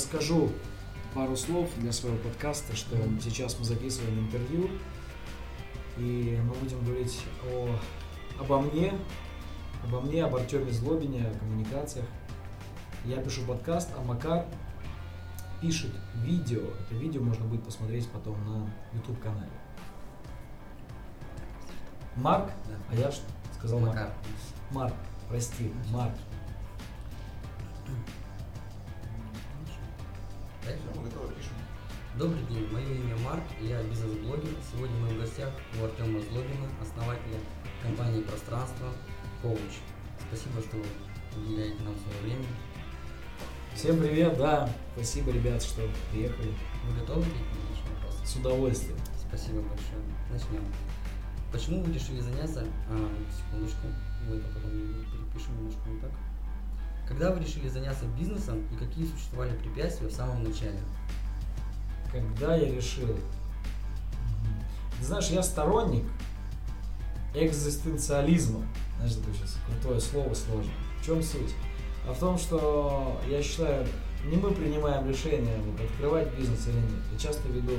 А, 0.00 0.02
Я 0.02 0.18
скажу 0.20 0.50
пару 1.14 1.36
слов 1.36 1.68
для 1.76 1.92
своего 1.92 2.16
подкаста, 2.18 2.74
что 2.74 2.96
сейчас 3.22 3.58
мы 3.58 3.64
записываем 3.64 4.20
интервью, 4.20 4.70
и 5.98 6.38
мы 6.42 6.54
будем 6.54 6.82
говорить 6.84 7.20
о, 7.52 7.68
обо 8.40 8.60
мне, 8.60 8.94
обо 9.84 10.00
мне, 10.00 10.24
об 10.24 10.34
Артеме 10.36 10.70
Злобине, 10.72 11.26
о 11.26 11.38
коммуникациях. 11.38 12.06
Я 13.04 13.16
пишу 13.18 13.42
подкаст, 13.46 13.90
а 13.96 14.02
Макар 14.02 14.46
пишет 15.60 15.90
видео. 16.16 16.62
Это 16.86 16.94
видео 16.94 17.22
можно 17.22 17.44
будет 17.44 17.64
посмотреть 17.64 18.08
потом 18.10 18.36
на 18.46 18.70
YouTube 18.94 19.20
канале. 19.20 19.50
Марк, 22.16 22.50
Да. 22.68 22.74
а 22.90 22.94
я 22.94 23.10
что? 23.10 23.24
сказал. 23.58 23.80
Макар. 23.80 24.12
Марк, 24.70 24.94
прости, 25.28 25.72
Марк. 25.90 26.14
Добрый 32.20 32.42
день, 32.50 32.68
мое 32.70 32.84
имя 32.84 33.16
Марк, 33.24 33.44
я 33.62 33.82
бизнес-блогер. 33.82 34.50
Сегодня 34.70 34.94
мы 34.98 35.08
в 35.08 35.18
гостях 35.18 35.48
у 35.80 35.84
Артема 35.86 36.20
Злобина, 36.20 36.68
основателя 36.78 37.38
компании 37.82 38.20
«Пространство», 38.20 38.88
коуч. 39.40 39.80
Спасибо, 40.28 40.60
что 40.60 40.76
уделяете 41.40 41.82
нам 41.82 41.94
свое 41.96 42.20
время. 42.22 42.44
Всем 43.74 43.98
привет, 44.00 44.36
да. 44.36 44.68
Спасибо, 44.96 45.30
ребят, 45.30 45.62
что 45.62 45.88
приехали. 46.12 46.52
Вы 46.84 47.00
готовы 47.00 47.22
к 47.22 47.26
нашим 47.26 47.94
вопросам? 47.94 48.26
С 48.26 48.36
удовольствием. 48.36 48.98
Спасибо 49.26 49.62
большое. 49.62 50.04
Начнем. 50.30 50.64
Почему 51.50 51.82
вы 51.82 51.94
решили 51.94 52.20
заняться... 52.20 52.66
А, 52.90 53.10
секундочку, 53.34 53.86
мы 54.28 54.36
это 54.36 54.48
потом 54.48 54.72
перепишем 54.72 55.56
немножко 55.56 55.88
не 55.88 55.98
так. 56.00 56.10
Когда 57.08 57.32
вы 57.32 57.42
решили 57.42 57.68
заняться 57.68 58.04
бизнесом 58.18 58.62
и 58.70 58.76
какие 58.76 59.06
существовали 59.06 59.56
препятствия 59.56 60.08
в 60.08 60.12
самом 60.12 60.44
начале? 60.44 60.80
Когда 62.12 62.56
я 62.56 62.74
решил... 62.74 63.08
Ты 64.98 65.04
знаешь, 65.04 65.28
я 65.28 65.42
сторонник 65.42 66.04
экзистенциализма. 67.34 68.66
Знаешь, 68.96 69.14
такое 69.14 69.34
сейчас 69.34 69.56
крутое 69.66 70.00
слово 70.00 70.34
сложно. 70.34 70.72
В 71.00 71.06
чем 71.06 71.22
суть? 71.22 71.54
А 72.06 72.12
в 72.12 72.18
том, 72.18 72.38
что 72.38 73.20
я 73.28 73.42
считаю, 73.42 73.86
не 74.24 74.36
мы 74.36 74.50
принимаем 74.50 75.08
решение, 75.08 75.56
открывать 75.82 76.34
бизнес 76.34 76.66
или 76.66 76.76
нет. 76.76 77.02
Я 77.12 77.18
часто 77.18 77.48
веду 77.48 77.72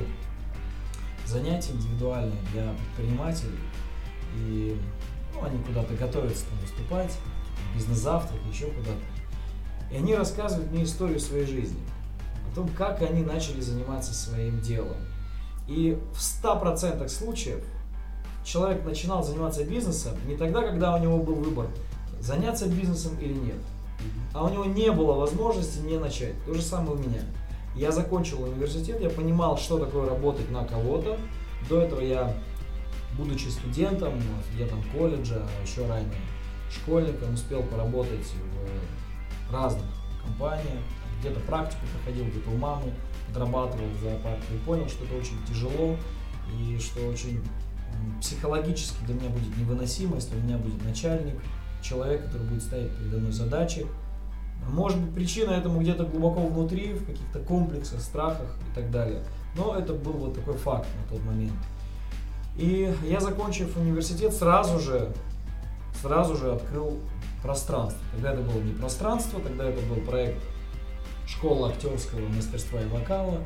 занятия 1.26 1.72
индивидуальные 1.72 2.38
для 2.52 2.72
предпринимателей, 2.74 3.58
и 4.36 4.76
ну, 5.34 5.44
они 5.44 5.62
куда-то 5.62 5.94
готовятся 5.94 6.46
там 6.46 6.58
выступать, 6.58 7.12
бизнес-завтрак, 7.74 8.40
еще 8.50 8.66
куда-то. 8.66 9.00
И 9.90 9.96
они 9.96 10.14
рассказывают 10.14 10.70
мне 10.70 10.84
историю 10.84 11.20
своей 11.20 11.46
жизни, 11.46 11.80
о 12.52 12.54
том, 12.54 12.68
как 12.68 13.02
они 13.02 13.22
начали 13.22 13.60
заниматься 13.60 14.14
своим 14.14 14.60
делом. 14.60 14.96
И 15.68 15.98
в 16.12 16.18
100% 16.18 17.08
случаев 17.08 17.64
человек 18.44 18.84
начинал 18.84 19.22
заниматься 19.22 19.64
бизнесом 19.64 20.14
не 20.26 20.36
тогда, 20.36 20.62
когда 20.62 20.94
у 20.94 20.98
него 20.98 21.18
был 21.18 21.36
выбор, 21.36 21.68
заняться 22.20 22.68
бизнесом 22.68 23.18
или 23.20 23.32
нет. 23.32 23.58
А 24.34 24.44
у 24.44 24.48
него 24.48 24.64
не 24.64 24.90
было 24.90 25.12
возможности 25.12 25.78
не 25.80 25.98
начать. 25.98 26.34
То 26.44 26.54
же 26.54 26.62
самое 26.62 26.92
у 26.92 26.98
меня. 26.98 27.22
Я 27.74 27.90
закончил 27.90 28.42
университет, 28.42 29.00
я 29.00 29.08
понимал, 29.08 29.56
что 29.56 29.78
такое 29.78 30.08
работать 30.08 30.50
на 30.50 30.64
кого-то. 30.64 31.18
До 31.68 31.80
этого 31.80 32.00
я, 32.00 32.34
будучи 33.16 33.48
студентом, 33.48 34.20
студентом 34.48 34.82
колледжа, 34.92 35.46
а 35.46 35.62
еще 35.62 35.86
ранее 35.86 36.12
школьником, 36.70 37.34
успел 37.34 37.62
поработать 37.62 38.26
в 39.48 39.52
разных 39.52 39.84
компаниях. 40.22 40.80
Где-то 41.22 41.40
практику 41.40 41.86
проходил, 41.94 42.26
где-то 42.26 42.50
у 42.50 42.56
мамы 42.56 42.92
подрабатывал 43.28 43.88
в 43.88 44.02
зоопарке. 44.02 44.54
И 44.54 44.58
понял, 44.58 44.88
что 44.88 45.04
это 45.04 45.14
очень 45.14 45.38
тяжело 45.46 45.96
и 46.58 46.78
что 46.78 47.00
очень 47.06 47.40
психологически 48.20 49.04
для 49.04 49.14
меня 49.14 49.28
будет 49.28 49.56
невыносимо, 49.56 50.16
если 50.16 50.36
у 50.36 50.40
меня 50.40 50.58
будет 50.58 50.84
начальник, 50.84 51.36
человек, 51.80 52.24
который 52.24 52.48
будет 52.48 52.62
ставить 52.62 52.90
передо 52.96 53.18
мной 53.18 53.30
задачи. 53.30 53.86
Может 54.68 54.98
быть, 54.98 55.14
причина 55.14 55.50
этому 55.50 55.80
где-то 55.80 56.04
глубоко 56.04 56.44
внутри, 56.44 56.94
в 56.94 57.06
каких-то 57.06 57.38
комплексах, 57.38 58.00
страхах 58.00 58.58
и 58.68 58.74
так 58.74 58.90
далее. 58.90 59.22
Но 59.56 59.76
это 59.76 59.92
был 59.92 60.14
вот 60.14 60.34
такой 60.34 60.54
факт 60.54 60.88
на 61.00 61.16
тот 61.16 61.24
момент. 61.24 61.52
И 62.56 62.92
я, 63.04 63.20
закончив 63.20 63.76
университет, 63.76 64.32
сразу 64.32 64.80
же, 64.80 65.12
сразу 66.00 66.36
же 66.36 66.52
открыл 66.52 66.98
пространство. 67.42 68.00
Тогда 68.12 68.32
это 68.32 68.42
было 68.42 68.60
не 68.60 68.72
пространство, 68.72 69.40
тогда 69.40 69.64
это 69.64 69.80
был 69.86 69.96
проект 70.04 70.42
школа 71.26 71.70
актерского 71.70 72.26
мастерства 72.28 72.80
и 72.80 72.86
вокала. 72.86 73.40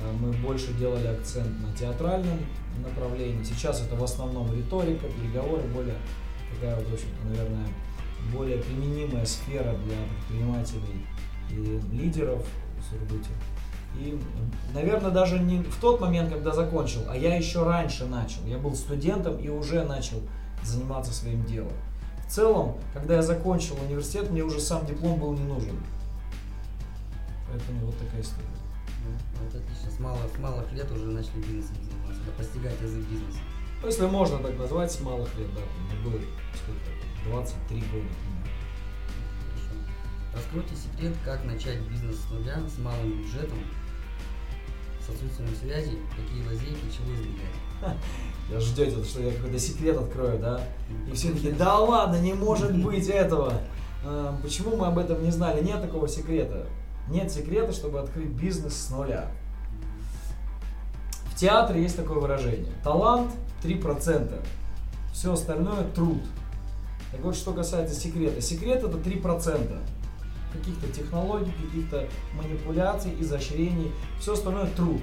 Э, 0.00 0.12
Мы 0.20 0.32
больше 0.32 0.72
делали 0.74 1.06
акцент 1.06 1.60
на 1.60 1.74
театральном 1.76 2.38
направлении. 2.84 3.42
Сейчас 3.42 3.82
это 3.82 3.96
в 3.96 4.04
основном 4.04 4.54
риторика, 4.54 5.06
переговоры, 5.06 5.62
более 5.74 5.96
такая 6.54 6.76
вот, 6.76 6.88
в 6.88 6.94
общем-то, 6.94 7.28
наверное, 7.28 7.66
более 8.32 8.58
применимая 8.58 9.24
сфера 9.24 9.74
для 9.84 9.96
предпринимателей 10.08 11.06
и 11.50 11.80
лидеров 11.92 12.44
в 12.78 12.90
Сургуте. 12.90 13.30
И, 13.98 14.18
наверное, 14.72 15.10
даже 15.10 15.38
не 15.38 15.62
в 15.62 15.76
тот 15.80 16.00
момент, 16.00 16.32
когда 16.32 16.52
закончил, 16.52 17.00
а 17.08 17.16
я 17.16 17.36
еще 17.36 17.64
раньше 17.64 18.06
начал. 18.06 18.46
Я 18.46 18.58
был 18.58 18.74
студентом 18.74 19.38
и 19.38 19.48
уже 19.48 19.82
начал 19.84 20.18
заниматься 20.62 21.12
своим 21.12 21.44
делом. 21.44 21.72
В 22.26 22.30
целом, 22.30 22.76
когда 22.94 23.16
я 23.16 23.22
закончил 23.22 23.76
университет, 23.84 24.30
мне 24.30 24.42
уже 24.42 24.60
сам 24.60 24.86
диплом 24.86 25.18
был 25.18 25.32
не 25.32 25.42
нужен. 25.42 25.76
Поэтому 27.50 27.86
вот 27.86 27.98
такая 27.98 28.20
история. 28.20 28.46
Ну, 29.04 29.44
Вот 29.44 29.54
отлично. 29.54 29.90
С 29.90 29.98
малых, 29.98 30.34
с 30.34 30.38
малых 30.38 30.72
лет 30.72 30.90
уже 30.90 31.06
начали 31.06 31.38
бизнесом 31.38 31.76
заниматься, 31.82 32.22
да, 32.26 32.32
постигать 32.36 32.80
язык 32.80 33.04
бизнеса. 33.08 33.38
Ну, 33.82 33.86
если 33.86 34.06
можно 34.06 34.38
так 34.38 34.58
назвать, 34.58 34.92
с 34.92 35.00
малых 35.00 35.28
лет, 35.38 35.48
да, 35.54 35.60
мне 35.86 36.04
было 36.04 36.20
сколько, 36.54 37.30
23 37.30 37.80
года. 37.92 38.08
Хорошо. 39.48 40.34
Раскройте 40.34 40.74
секрет, 40.76 41.16
как 41.24 41.44
начать 41.44 41.80
бизнес 41.88 42.16
с 42.20 42.30
нуля, 42.30 42.58
с 42.68 42.78
малым 42.78 43.22
бюджетом, 43.22 43.58
с 45.04 45.08
отсутствием 45.08 45.54
связей, 45.56 45.98
какие 46.14 46.46
лазейки, 46.46 46.94
чего 46.94 47.14
избегать. 47.14 47.96
Я 48.50 48.60
ждете, 48.60 49.02
что 49.04 49.22
я 49.22 49.32
какой-то 49.32 49.58
секрет 49.60 49.96
открою, 49.96 50.38
да? 50.40 50.60
И 51.08 51.14
все 51.14 51.32
таки 51.32 51.50
да 51.58 51.78
ладно, 51.78 52.16
не 52.20 52.34
может 52.34 52.76
быть 52.76 53.06
этого. 53.08 53.62
А, 54.04 54.36
Почему 54.42 54.76
мы 54.76 54.88
об 54.88 54.98
этом 54.98 55.22
не 55.22 55.30
знали? 55.30 55.62
Нет 55.62 55.80
такого 55.80 56.08
секрета. 56.08 56.66
Нет 57.08 57.30
секрета, 57.30 57.72
чтобы 57.72 58.00
открыть 58.00 58.28
бизнес 58.28 58.74
с 58.74 58.90
нуля. 58.90 59.30
В 61.26 61.36
театре 61.36 61.82
есть 61.82 61.96
такое 61.96 62.18
выражение. 62.18 62.72
Талант 62.84 63.32
3%. 63.62 64.40
Все 65.12 65.32
остальное 65.32 65.84
труд. 65.94 66.22
Так 67.12 67.20
вот, 67.22 67.34
что 67.34 67.52
касается 67.52 67.94
секрета. 67.94 68.40
Секрет 68.40 68.84
это 68.84 68.96
3%. 68.96 69.78
Каких-то 70.52 70.88
технологий, 70.88 71.52
каких-то 71.52 72.08
манипуляций, 72.34 73.14
изощрений. 73.20 73.92
Все 74.20 74.34
остальное 74.34 74.66
труд. 74.66 75.00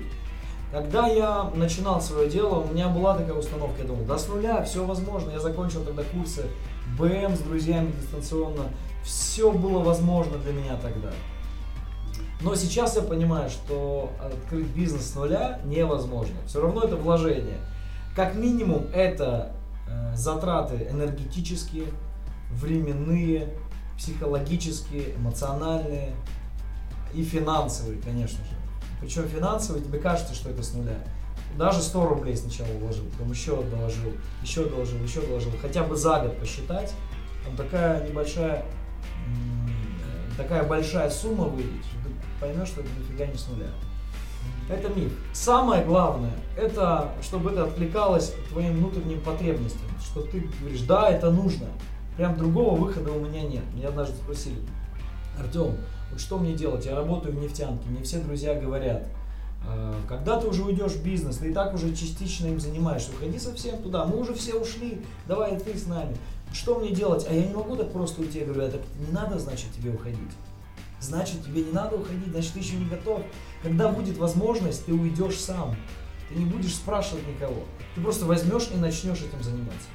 Когда 0.71 1.07
я 1.07 1.49
начинал 1.55 2.01
свое 2.01 2.29
дело, 2.29 2.59
у 2.59 2.73
меня 2.73 2.89
была 2.89 3.15
такая 3.15 3.35
установка, 3.35 3.81
я 3.81 3.87
думал, 3.87 4.03
да 4.03 4.17
с 4.17 4.27
нуля, 4.27 4.63
все 4.63 4.85
возможно. 4.85 5.31
Я 5.31 5.39
закончил 5.39 5.83
тогда 5.83 6.03
курсы 6.03 6.45
БМ 6.99 7.35
с 7.35 7.39
друзьями 7.39 7.93
дистанционно. 8.01 8.65
Все 9.03 9.51
было 9.51 9.79
возможно 9.79 10.37
для 10.39 10.51
меня 10.51 10.75
тогда. 10.81 11.11
Но 12.41 12.55
сейчас 12.55 12.95
я 12.95 13.01
понимаю, 13.01 13.49
что 13.49 14.11
открыть 14.23 14.67
бизнес 14.67 15.11
с 15.11 15.15
нуля 15.15 15.59
невозможно. 15.65 16.35
Все 16.45 16.61
равно 16.61 16.83
это 16.83 16.95
вложение. 16.95 17.57
Как 18.15 18.35
минимум 18.35 18.87
это 18.93 19.53
э, 19.87 20.15
затраты 20.15 20.87
энергетические, 20.89 21.85
временные, 22.51 23.53
психологические, 23.97 25.15
эмоциональные 25.15 26.13
и 27.13 27.23
финансовые, 27.23 27.99
конечно 28.01 28.43
же. 28.43 28.51
Причем 29.01 29.27
финансовые, 29.27 29.83
тебе 29.83 29.99
кажется, 29.99 30.33
что 30.33 30.49
это 30.49 30.63
с 30.63 30.73
нуля. 30.73 30.97
Даже 31.57 31.81
100 31.81 32.07
рублей 32.07 32.35
сначала 32.35 32.71
вложил, 32.79 33.05
потом 33.05 33.31
еще 33.31 33.61
доложил, 33.63 34.11
еще 34.43 34.65
доложил, 34.65 34.99
еще 35.03 35.21
доложил. 35.21 35.51
Хотя 35.61 35.83
бы 35.83 35.95
за 35.95 36.19
год 36.19 36.39
посчитать, 36.39 36.93
там 37.43 37.55
такая 37.55 38.07
небольшая, 38.07 38.63
э, 38.63 40.37
такая 40.37 40.63
большая 40.63 41.09
сумма 41.09 41.45
выйдет, 41.45 41.83
поймешь, 42.39 42.69
что 42.69 42.81
это 42.81 42.89
нифига 42.99 43.25
не 43.25 43.37
с 43.37 43.47
нуля. 43.47 43.67
Это 44.69 44.89
миф. 44.89 45.13
Самое 45.33 45.83
главное, 45.83 46.33
это 46.57 47.11
чтобы 47.21 47.51
это 47.51 47.65
откликалось 47.65 48.33
твоим 48.49 48.77
внутренним 48.77 49.21
потребностям, 49.21 49.87
что 50.01 50.21
ты 50.21 50.47
говоришь, 50.59 50.81
да, 50.81 51.09
это 51.09 51.31
нужно. 51.31 51.67
Прям 52.17 52.37
другого 52.37 52.77
выхода 52.77 53.11
у 53.11 53.19
меня 53.19 53.43
нет. 53.43 53.63
Меня 53.73 53.89
однажды 53.89 54.15
спросили, 54.15 54.57
Артем, 55.39 55.77
Вот 56.11 56.19
что 56.19 56.37
мне 56.37 56.53
делать? 56.53 56.85
Я 56.85 56.95
работаю 56.95 57.35
в 57.35 57.39
нефтянке, 57.39 57.87
мне 57.89 58.01
все 58.03 58.19
друзья 58.19 58.59
говорят, 58.59 59.03
«Э, 59.67 59.93
когда 60.07 60.39
ты 60.39 60.47
уже 60.47 60.63
уйдешь 60.63 60.93
в 60.93 61.03
бизнес, 61.03 61.37
ты 61.37 61.51
и 61.51 61.53
так 61.53 61.73
уже 61.73 61.95
частично 61.95 62.47
им 62.47 62.59
занимаешься, 62.59 63.11
уходи 63.11 63.37
совсем 63.37 63.81
туда, 63.81 64.05
мы 64.05 64.17
уже 64.17 64.33
все 64.33 64.55
ушли, 64.55 65.01
давай 65.27 65.59
ты 65.59 65.77
с 65.77 65.85
нами. 65.85 66.15
Что 66.53 66.79
мне 66.79 66.91
делать? 66.91 67.25
А 67.29 67.33
я 67.33 67.45
не 67.45 67.53
могу 67.53 67.75
так 67.75 67.91
просто 67.91 68.21
уйти. 68.21 68.39
Я 68.39 68.45
говорю, 68.45 68.65
а 68.65 68.71
так 68.71 68.81
не 69.05 69.11
надо, 69.11 69.37
значит, 69.37 69.67
тебе 69.73 69.91
уходить. 69.91 70.17
Значит, 70.99 71.45
тебе 71.45 71.63
не 71.63 71.71
надо 71.71 71.95
уходить, 71.95 72.29
значит, 72.29 72.53
ты 72.53 72.59
еще 72.59 72.75
не 72.75 72.85
готов. 72.85 73.21
Когда 73.61 73.89
будет 73.89 74.17
возможность, 74.17 74.85
ты 74.85 74.93
уйдешь 74.93 75.39
сам. 75.39 75.75
Ты 76.29 76.35
не 76.35 76.45
будешь 76.45 76.75
спрашивать 76.75 77.27
никого. 77.27 77.63
Ты 77.95 78.01
просто 78.01 78.25
возьмешь 78.25 78.69
и 78.73 78.77
начнешь 78.77 79.21
этим 79.21 79.41
заниматься. 79.43 79.87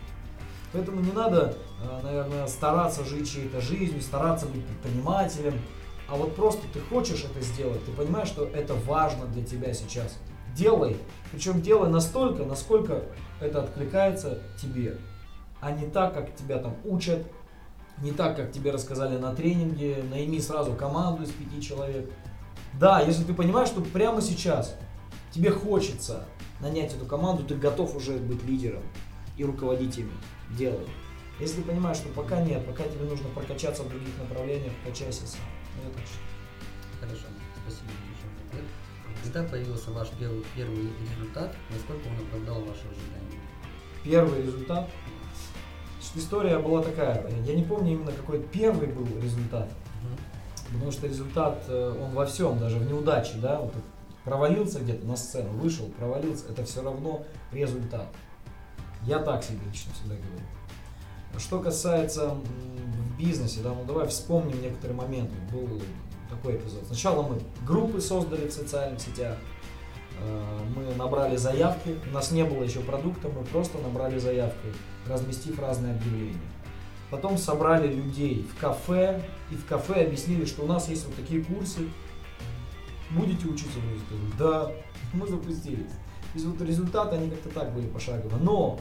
Поэтому 0.72 1.00
не 1.00 1.12
надо, 1.12 1.56
э, 1.82 2.00
наверное, 2.02 2.46
стараться 2.46 3.04
жить 3.04 3.31
чьей-то 3.31 3.60
жизнью, 3.60 4.00
стараться 4.00 4.46
быть 4.46 4.64
предпринимателем. 4.64 5.60
А 6.08 6.16
вот 6.16 6.34
просто 6.34 6.62
ты 6.72 6.81
хочешь 6.81 7.25
это 7.25 7.40
сделать, 7.43 7.84
ты 7.84 7.93
понимаешь, 7.93 8.28
что 8.28 8.44
это 8.44 8.75
важно 8.75 9.26
для 9.26 9.44
тебя 9.44 9.72
сейчас. 9.75 10.19
Делай. 10.54 10.96
Причем 11.31 11.62
делай 11.62 11.90
настолько, 11.90 12.44
насколько 12.44 13.02
это 13.40 13.62
откликается 13.62 14.43
тебе. 14.60 14.99
А 15.60 15.70
не 15.70 15.87
так, 15.87 16.14
как 16.14 16.34
тебя 16.34 16.58
там 16.58 16.76
учат, 16.84 17.26
не 18.00 18.12
так, 18.12 18.37
как 18.37 18.53
тебе 18.53 18.71
рассказали 18.71 19.17
на 19.19 19.35
тренинге, 19.35 20.03
найми 20.11 20.41
сразу 20.41 20.75
команду 20.75 21.23
из 21.23 21.31
пяти 21.31 21.61
человек. 21.61 22.11
Да, 22.79 23.00
если 23.00 23.25
ты 23.25 23.35
понимаешь, 23.35 23.69
что 23.69 23.81
прямо 23.81 24.21
сейчас 24.21 24.75
тебе 25.31 25.50
хочется 25.50 26.27
нанять 26.61 26.94
эту 26.94 27.05
команду, 27.05 27.44
ты 27.44 27.55
готов 27.55 27.97
уже 27.97 28.17
быть 28.19 28.43
лидером 28.44 28.83
и 29.37 29.44
руководить 29.44 29.99
ими, 29.99 30.12
делай. 30.56 30.87
Если 31.41 31.56
ты 31.56 31.62
понимаешь, 31.62 31.97
что 31.97 32.09
пока 32.11 32.41
нет, 32.43 32.65
пока 32.67 32.85
тебе 32.85 33.05
нужно 33.05 33.29
прокачаться 33.31 33.83
в 33.83 33.89
других 33.89 34.17
направлениях, 34.19 34.73
качайся 34.85 35.27
сам. 35.27 35.41
Ну, 35.83 35.91
так 35.91 36.03
считаю. 36.03 36.33
Хорошо, 37.00 37.27
спасибо 37.62 37.91
большое 38.06 38.33
за 38.37 38.49
ответ. 38.49 38.65
Когда 39.25 39.43
появился 39.45 39.91
ваш 39.91 40.09
первый, 40.19 40.45
первый 40.55 40.88
результат, 41.00 41.55
насколько 41.71 42.06
он 42.06 42.27
оправдал 42.27 42.61
ваши 42.61 42.81
ожидания? 42.81 43.41
Первый 44.05 44.43
результат. 44.43 44.91
История 46.14 46.58
была 46.58 46.82
такая, 46.82 47.25
я 47.46 47.54
не 47.54 47.62
помню 47.62 47.93
именно 47.93 48.12
какой 48.12 48.43
первый 48.43 48.88
был 48.88 49.06
результат, 49.20 49.69
потому 50.72 50.90
что 50.90 51.06
результат, 51.06 51.64
э, 51.69 52.02
он 52.02 52.12
во 52.12 52.26
всем, 52.26 52.58
даже 52.58 52.78
в 52.78 52.87
неудаче, 52.87 53.34
да, 53.37 53.60
вот 53.60 53.72
провалился 54.25 54.81
где-то 54.81 55.06
на 55.06 55.16
сцену, 55.16 55.50
вышел, 55.50 55.87
провалился, 55.99 56.44
это 56.49 56.64
все 56.64 56.82
равно 56.82 57.25
результат. 57.50 58.06
Я 59.04 59.19
так 59.19 59.43
себе 59.43 59.58
лично 59.66 59.93
всегда 59.94 60.14
говорю. 60.14 60.46
Что 61.38 61.60
касается 61.60 62.34
в 62.34 63.19
бизнесе, 63.19 63.60
да, 63.62 63.70
ну 63.70 63.84
давай 63.84 64.06
вспомним 64.06 64.60
некоторые 64.60 64.96
моменты. 64.96 65.34
Был 65.50 65.81
такой 66.28 66.56
эпизод. 66.56 66.84
Сначала 66.87 67.22
мы 67.22 67.40
группы 67.66 68.00
создали 68.00 68.49
в 68.49 68.52
социальных 68.52 69.00
сетях, 69.00 69.37
мы 70.75 70.94
набрали 70.94 71.37
заявки, 71.37 71.99
у 72.09 72.14
нас 72.14 72.31
не 72.31 72.44
было 72.44 72.62
еще 72.62 72.81
продукта, 72.81 73.29
мы 73.29 73.44
просто 73.44 73.79
набрали 73.79 74.19
заявки, 74.19 74.69
разместив 75.09 75.59
разные 75.59 75.94
объявления. 75.94 76.38
Потом 77.11 77.37
собрали 77.37 77.93
людей 77.93 78.47
в 78.50 78.59
кафе, 78.59 79.23
и 79.50 79.55
в 79.55 79.67
кафе 79.67 80.06
объяснили, 80.06 80.47
что 80.47 80.62
у 80.62 80.67
нас 80.67 80.88
есть 80.88 81.06
вот 81.06 81.14
такие 81.14 81.44
курсы, 81.44 81.88
будете 83.11 83.47
учиться 83.47 83.79
музыке? 83.79 84.14
Да, 84.38 84.70
мы 85.12 85.26
запустились. 85.26 85.91
То 85.91 86.38
есть 86.38 86.47
вот 86.47 86.61
результаты, 86.67 87.17
они 87.17 87.31
как-то 87.31 87.50
так 87.50 87.73
были 87.75 87.87
пошагово. 87.87 88.37
Но, 88.41 88.81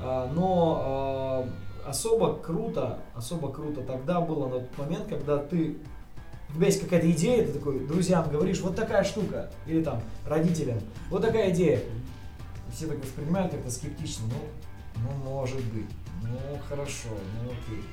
а, 0.00 0.30
но 0.32 0.82
а, 0.84 1.48
особо 1.88 2.34
круто, 2.34 3.00
особо 3.14 3.52
круто 3.52 3.82
тогда 3.82 4.20
было 4.20 4.46
на 4.46 4.60
тот 4.60 4.78
момент, 4.78 5.08
когда 5.08 5.38
ты, 5.38 5.78
у 6.50 6.56
тебя 6.56 6.66
есть 6.66 6.80
какая-то 6.80 7.10
идея, 7.10 7.46
ты 7.46 7.52
такой 7.52 7.80
друзьям 7.86 8.28
говоришь, 8.30 8.60
вот 8.60 8.76
такая 8.76 9.04
штука, 9.04 9.50
или 9.66 9.82
там 9.82 10.02
родителям, 10.26 10.78
вот 11.08 11.22
такая 11.22 11.50
идея. 11.50 11.78
И 11.78 12.72
все 12.74 12.86
так 12.86 12.98
воспринимают 12.98 13.52
как-то 13.52 13.70
скептично, 13.70 14.24
ну, 14.28 15.02
ну 15.02 15.30
может 15.30 15.62
быть, 15.64 15.86
ну 16.22 16.58
хорошо, 16.68 17.08
ну 17.42 17.50
окей. 17.50 17.84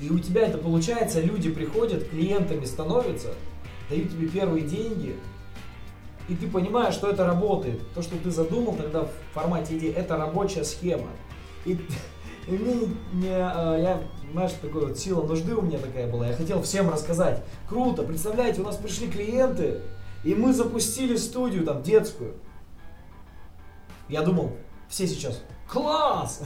И 0.00 0.10
у 0.10 0.18
тебя 0.18 0.42
это 0.46 0.58
получается, 0.58 1.20
люди 1.20 1.50
приходят, 1.50 2.08
клиентами 2.08 2.64
становятся, 2.64 3.34
дают 3.88 4.10
тебе 4.10 4.28
первые 4.28 4.66
деньги, 4.66 5.16
и 6.28 6.34
ты 6.34 6.48
понимаешь, 6.48 6.94
что 6.94 7.10
это 7.10 7.26
работает. 7.26 7.80
То, 7.94 8.02
что 8.02 8.16
ты 8.16 8.30
задумал 8.30 8.74
тогда 8.74 9.04
в 9.04 9.10
формате 9.34 9.76
идеи, 9.76 9.92
это 9.92 10.16
рабочая 10.16 10.64
схема. 10.64 11.08
И, 11.64 11.72
и 12.48 12.50
мне 12.50 12.74
не, 12.74 12.86
не, 13.12 13.28
а, 13.30 13.76
я, 13.78 14.00
знаешь, 14.34 14.52
такой 14.60 14.88
вот 14.88 14.98
сила 14.98 15.24
нужды 15.24 15.54
у 15.54 15.62
меня 15.62 15.78
такая 15.78 16.10
была. 16.10 16.26
Я 16.26 16.34
хотел 16.34 16.60
всем 16.60 16.90
рассказать. 16.90 17.40
Круто, 17.68 18.02
представляете, 18.02 18.62
у 18.62 18.64
нас 18.64 18.76
пришли 18.76 19.08
клиенты, 19.08 19.80
и 20.24 20.34
мы 20.34 20.52
запустили 20.52 21.16
студию 21.16 21.64
там 21.64 21.84
детскую. 21.84 22.34
Я 24.08 24.22
думал, 24.22 24.56
все 24.88 25.06
сейчас, 25.06 25.40
класс! 25.70 26.42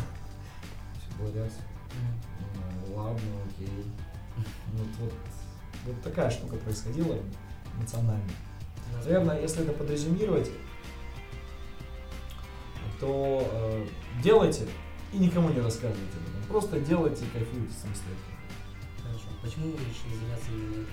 Все 0.99 1.25
бодрятся. 1.25 1.61
Ну, 2.89 2.97
ладно, 2.97 3.21
окей. 3.47 3.69
Вот, 4.75 4.89
вот, 5.01 5.15
вот 5.87 6.03
такая 6.03 6.29
штука 6.29 6.57
происходила 6.57 7.17
эмоционально. 7.75 8.31
Наверное, 9.03 9.41
если 9.41 9.63
это 9.63 9.73
подрезюмировать, 9.73 10.51
то 13.01 13.49
э, 13.51 13.87
делайте 14.23 14.67
и 15.13 15.19
никому 15.19 15.51
не 15.51 15.61
рассказывайте 15.61 16.17
об 16.17 16.29
этом. 16.29 16.49
Просто 16.49 16.81
делайте 16.81 17.25
и 17.25 17.29
кайфуйте 17.29 17.73
самостоятельно. 17.73 18.39
Хорошо. 19.03 19.25
Почему 19.43 19.67
вы 19.67 19.73
решили 19.73 20.15
заняться 20.21 20.51
именно 20.51 20.83
этой? 20.83 20.89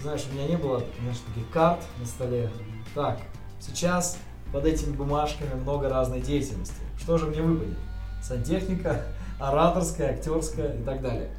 Знаешь, 0.00 0.26
у 0.30 0.34
меня 0.34 0.46
не 0.46 0.56
было, 0.56 0.82
знаешь, 1.00 1.18
таких 1.26 1.50
карт 1.50 1.80
на 1.98 2.06
столе. 2.06 2.50
Так, 2.94 3.20
сейчас 3.60 4.18
под 4.52 4.64
этими 4.64 4.94
бумажками 4.94 5.54
много 5.54 5.88
разной 5.88 6.20
деятельности. 6.20 6.80
Что 6.98 7.18
же 7.18 7.26
мне 7.26 7.42
выпадет? 7.42 7.78
Сантехника, 8.22 9.02
ораторская, 9.40 10.14
актерская 10.14 10.78
и 10.78 10.82
так 10.82 11.02
далее. 11.02 11.30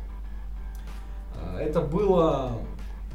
А, 1.36 1.60
Это 1.60 1.82
было 1.82 2.60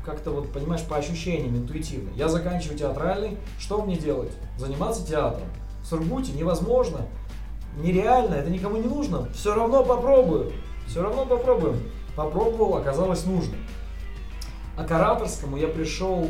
как-то 0.05 0.31
вот, 0.31 0.53
понимаешь, 0.53 0.83
по 0.83 0.97
ощущениям, 0.97 1.57
интуитивно. 1.57 2.11
Я 2.15 2.29
заканчиваю 2.29 2.79
театральный, 2.79 3.39
что 3.59 3.83
мне 3.83 3.97
делать? 3.97 4.33
Заниматься 4.59 5.07
театром. 5.07 5.49
Сургуте 5.85 6.33
невозможно, 6.33 7.07
нереально, 7.77 8.35
это 8.35 8.51
никому 8.51 8.77
не 8.79 8.89
нужно. 8.89 9.29
Все 9.35 9.55
равно 9.55 9.85
попробую, 9.85 10.53
все 10.87 11.03
равно 11.03 11.27
попробуем. 11.27 11.79
Попробовал, 12.17 12.77
оказалось 12.77 13.27
нужно. 13.27 13.57
А 14.77 14.85
к 14.85 14.91
ораторскому 14.91 15.57
я 15.57 15.69
пришел 15.69 16.29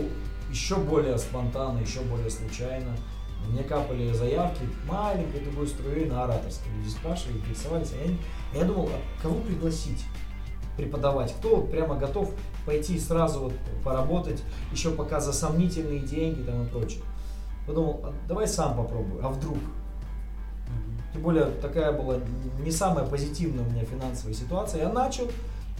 еще 0.50 0.76
более 0.76 1.18
спонтанно, 1.18 1.78
еще 1.78 2.00
более 2.00 2.30
случайно. 2.30 2.96
Мне 3.48 3.62
капали 3.62 4.12
заявки 4.12 4.62
маленькой 4.86 5.40
другой 5.40 5.66
струей 5.68 6.06
на 6.06 6.24
ораторском. 6.24 6.72
Люди 6.78 6.88
спрашивали, 6.88 7.38
интересовались. 7.38 7.92
А 7.92 8.06
я, 8.56 8.60
я 8.60 8.64
думал, 8.64 8.88
а 8.88 9.22
кого 9.22 9.40
пригласить 9.40 10.04
преподавать? 10.76 11.34
Кто 11.38 11.56
вот 11.56 11.70
прямо 11.70 11.94
готов 11.96 12.32
пойти 12.64 12.98
сразу 12.98 13.40
вот 13.40 13.52
поработать, 13.84 14.42
еще 14.72 14.90
пока 14.90 15.20
за 15.20 15.32
сомнительные 15.32 16.00
деньги 16.00 16.42
там 16.42 16.64
и 16.64 16.66
прочее. 16.66 17.02
Подумал, 17.66 18.00
а 18.04 18.12
давай 18.28 18.46
сам 18.46 18.76
попробую, 18.76 19.24
а 19.24 19.30
вдруг? 19.30 19.58
Тем 21.12 21.22
более 21.22 21.46
такая 21.62 21.92
была 21.92 22.18
не 22.58 22.70
самая 22.70 23.06
позитивная 23.06 23.64
у 23.64 23.70
меня 23.70 23.84
финансовая 23.84 24.34
ситуация. 24.34 24.82
Я 24.82 24.92
начал 24.92 25.30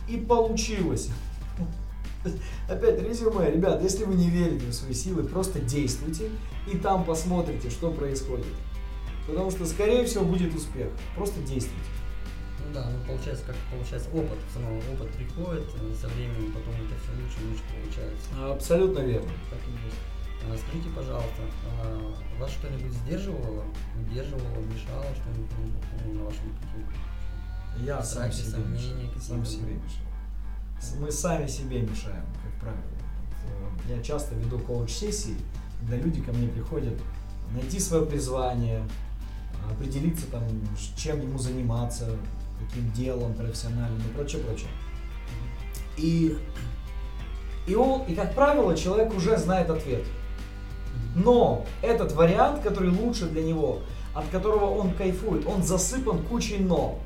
и 0.08 0.16
получилось. 0.16 1.10
Опять 2.68 3.02
резюме, 3.02 3.50
ребят, 3.50 3.82
если 3.82 4.04
вы 4.04 4.14
не 4.14 4.30
верите 4.30 4.66
в 4.66 4.72
свои 4.72 4.94
силы, 4.94 5.24
просто 5.24 5.60
действуйте 5.60 6.30
и 6.72 6.78
там 6.78 7.04
посмотрите, 7.04 7.68
что 7.68 7.90
происходит. 7.90 8.46
Потому 9.26 9.50
что, 9.50 9.66
скорее 9.66 10.04
всего, 10.04 10.24
будет 10.24 10.54
успех. 10.54 10.88
Просто 11.16 11.40
действуйте. 11.40 11.82
Ну 12.60 12.74
да, 12.74 12.88
ну 12.90 13.04
получается, 13.06 13.44
как 13.44 13.56
получается 13.70 14.08
опыт, 14.10 14.38
снова 14.52 14.76
опыт 14.76 15.10
приходит, 15.16 15.64
э, 15.80 15.94
со 16.00 16.08
временем 16.08 16.52
потом 16.52 16.74
это 16.74 16.94
все 17.02 17.12
лучше 17.20 17.40
и 17.42 17.50
лучше 17.50 17.62
получается. 17.74 18.52
Абсолютно 18.52 19.00
верно. 19.00 19.30
Так 19.50 19.58
и 19.66 19.86
есть. 19.86 20.13
А, 20.46 20.56
Скажите, 20.56 20.90
пожалуйста, 20.94 21.42
а 21.82 22.14
вас 22.38 22.50
что-нибудь 22.50 22.92
сдерживало, 22.92 23.64
удерживало, 24.00 24.58
мешало 24.72 25.06
что-нибудь 25.14 26.14
на 26.18 26.24
вашем 26.24 26.50
пути? 26.50 27.84
Я 27.84 28.02
сам 28.02 28.30
себе 28.30 28.50
сомнения 28.50 29.04
мешаю. 29.04 29.20
Сам 29.20 29.44
себе 29.44 29.74
мешаю. 29.74 31.00
Мы 31.00 31.10
сами 31.10 31.46
себе 31.46 31.80
мешаем, 31.80 32.24
как 32.42 32.60
правило. 32.60 32.82
Э, 33.88 33.96
Я 33.96 34.02
часто 34.02 34.34
веду 34.34 34.58
коуч-сессии, 34.58 35.36
когда 35.80 35.96
люди 35.96 36.20
ко 36.20 36.32
мне 36.32 36.48
приходят 36.48 36.94
найти 37.52 37.80
свое 37.80 38.04
призвание, 38.06 38.86
определиться 39.70 40.26
там, 40.26 40.42
чем 40.96 41.20
ему 41.20 41.38
заниматься, 41.38 42.16
каким 42.60 42.90
делом 42.92 43.34
профессиональным 43.34 43.98
и 44.00 44.14
прочее, 44.14 44.42
прочее. 44.42 44.68
И, 45.96 46.36
и 47.66 47.74
он, 47.74 48.02
и 48.02 48.14
как 48.14 48.34
правило, 48.34 48.76
человек 48.76 49.14
уже 49.14 49.36
знает 49.36 49.70
ответ. 49.70 50.04
Но 51.14 51.64
этот 51.82 52.12
вариант, 52.12 52.62
который 52.62 52.90
лучше 52.90 53.26
для 53.26 53.42
него, 53.42 53.80
от 54.14 54.26
которого 54.28 54.66
он 54.66 54.92
кайфует, 54.94 55.46
он 55.46 55.62
засыпан 55.62 56.22
кучей 56.24 56.58
но. 56.58 56.98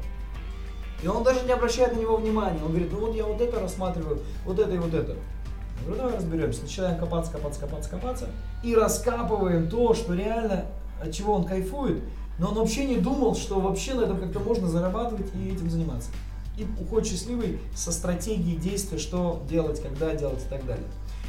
И 1.03 1.07
он 1.07 1.23
даже 1.23 1.45
не 1.45 1.53
обращает 1.53 1.95
на 1.95 2.01
него 2.01 2.17
внимания. 2.17 2.59
Он 2.63 2.71
говорит, 2.71 2.91
ну 2.93 3.01
вот 3.01 3.15
я 3.15 3.25
вот 3.25 3.41
это 3.41 3.61
рассматриваю, 3.61 4.21
вот 4.45 4.59
это 4.59 4.73
и 4.75 4.79
вот 4.79 4.93
это. 4.95 5.13
Я 5.13 5.85
говорю, 5.85 6.03
давай 6.03 6.17
разберемся. 6.17 6.63
Начинаем 6.63 6.99
копаться, 6.99 7.31
копаться, 7.31 7.61
копаться, 7.61 7.91
копаться. 7.91 8.29
И 8.65 8.75
раскапываем 8.75 9.69
то, 9.69 9.95
что 9.95 10.15
реально, 10.15 10.67
от 11.01 11.13
чего 11.13 11.35
он 11.35 11.45
кайфует. 11.45 12.03
Но 12.39 12.49
он 12.49 12.55
вообще 12.55 12.85
не 12.85 12.97
думал, 12.97 13.35
что 13.37 13.61
вообще 13.61 13.95
на 13.95 14.03
этом 14.03 14.19
как-то 14.19 14.41
можно 14.41 14.69
зарабатывать 14.69 15.31
и 15.35 15.49
этим 15.53 15.71
заниматься. 15.71 16.11
И 16.57 16.67
уходит 16.81 17.09
счастливый 17.09 17.61
со 17.75 17.93
стратегией 17.93 18.57
действия, 18.57 18.99
что 18.99 19.43
делать, 19.49 19.81
когда 19.81 20.15
делать 20.15 20.45
и 20.45 20.49
так 20.49 20.67
далее. 20.67 20.87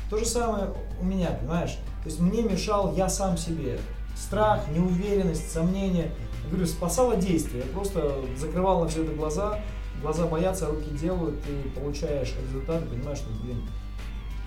То 0.09 0.17
же 0.17 0.25
самое 0.25 0.73
у 0.99 1.05
меня, 1.05 1.31
понимаешь? 1.31 1.77
То 2.03 2.09
есть 2.09 2.19
мне 2.19 2.41
мешал 2.41 2.95
я 2.95 3.09
сам 3.09 3.37
себе. 3.37 3.79
Страх, 4.15 4.67
неуверенность, 4.69 5.51
сомнения. 5.51 6.11
Я 6.43 6.49
говорю, 6.49 6.65
спасало 6.65 7.15
действие. 7.15 7.63
Я 7.65 7.71
просто 7.71 8.15
закрывал 8.37 8.81
на 8.81 8.87
все 8.87 9.03
это 9.03 9.13
глаза, 9.13 9.59
глаза 10.01 10.25
боятся, 10.25 10.67
руки 10.67 10.89
делают, 10.91 11.41
ты 11.43 11.69
получаешь 11.79 12.33
результат, 12.41 12.83
и 12.83 12.87
понимаешь, 12.87 13.19
что, 13.19 13.29
блин, 13.43 13.61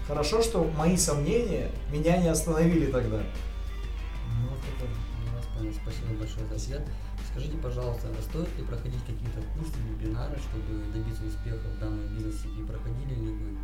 хорошо, 0.06 0.42
что 0.42 0.64
мои 0.76 0.96
сомнения 0.96 1.70
меня 1.90 2.16
не 2.16 2.28
остановили 2.28 2.86
тогда. 2.86 3.18
Ну, 3.18 4.48
вот 4.48 4.58
это 4.76 4.84
у 4.84 5.36
вас 5.36 5.46
понял. 5.56 5.72
Спасибо 5.72 6.18
большое 6.18 6.46
за 6.48 6.54
ответ. 6.56 6.88
Скажите, 7.30 7.56
пожалуйста, 7.58 8.08
а 8.08 8.22
стоит 8.22 8.58
ли 8.58 8.64
проходить 8.64 9.00
какие-то 9.06 9.40
курсы, 9.56 9.72
вебинары, 9.88 10.36
чтобы 10.38 10.84
добиться 10.92 11.24
успеха 11.24 11.68
в 11.76 11.80
данном 11.80 12.06
бизнесе? 12.14 12.48
И 12.48 12.64
проходили 12.64 13.14
ли 13.14 13.30
вы? 13.30 13.56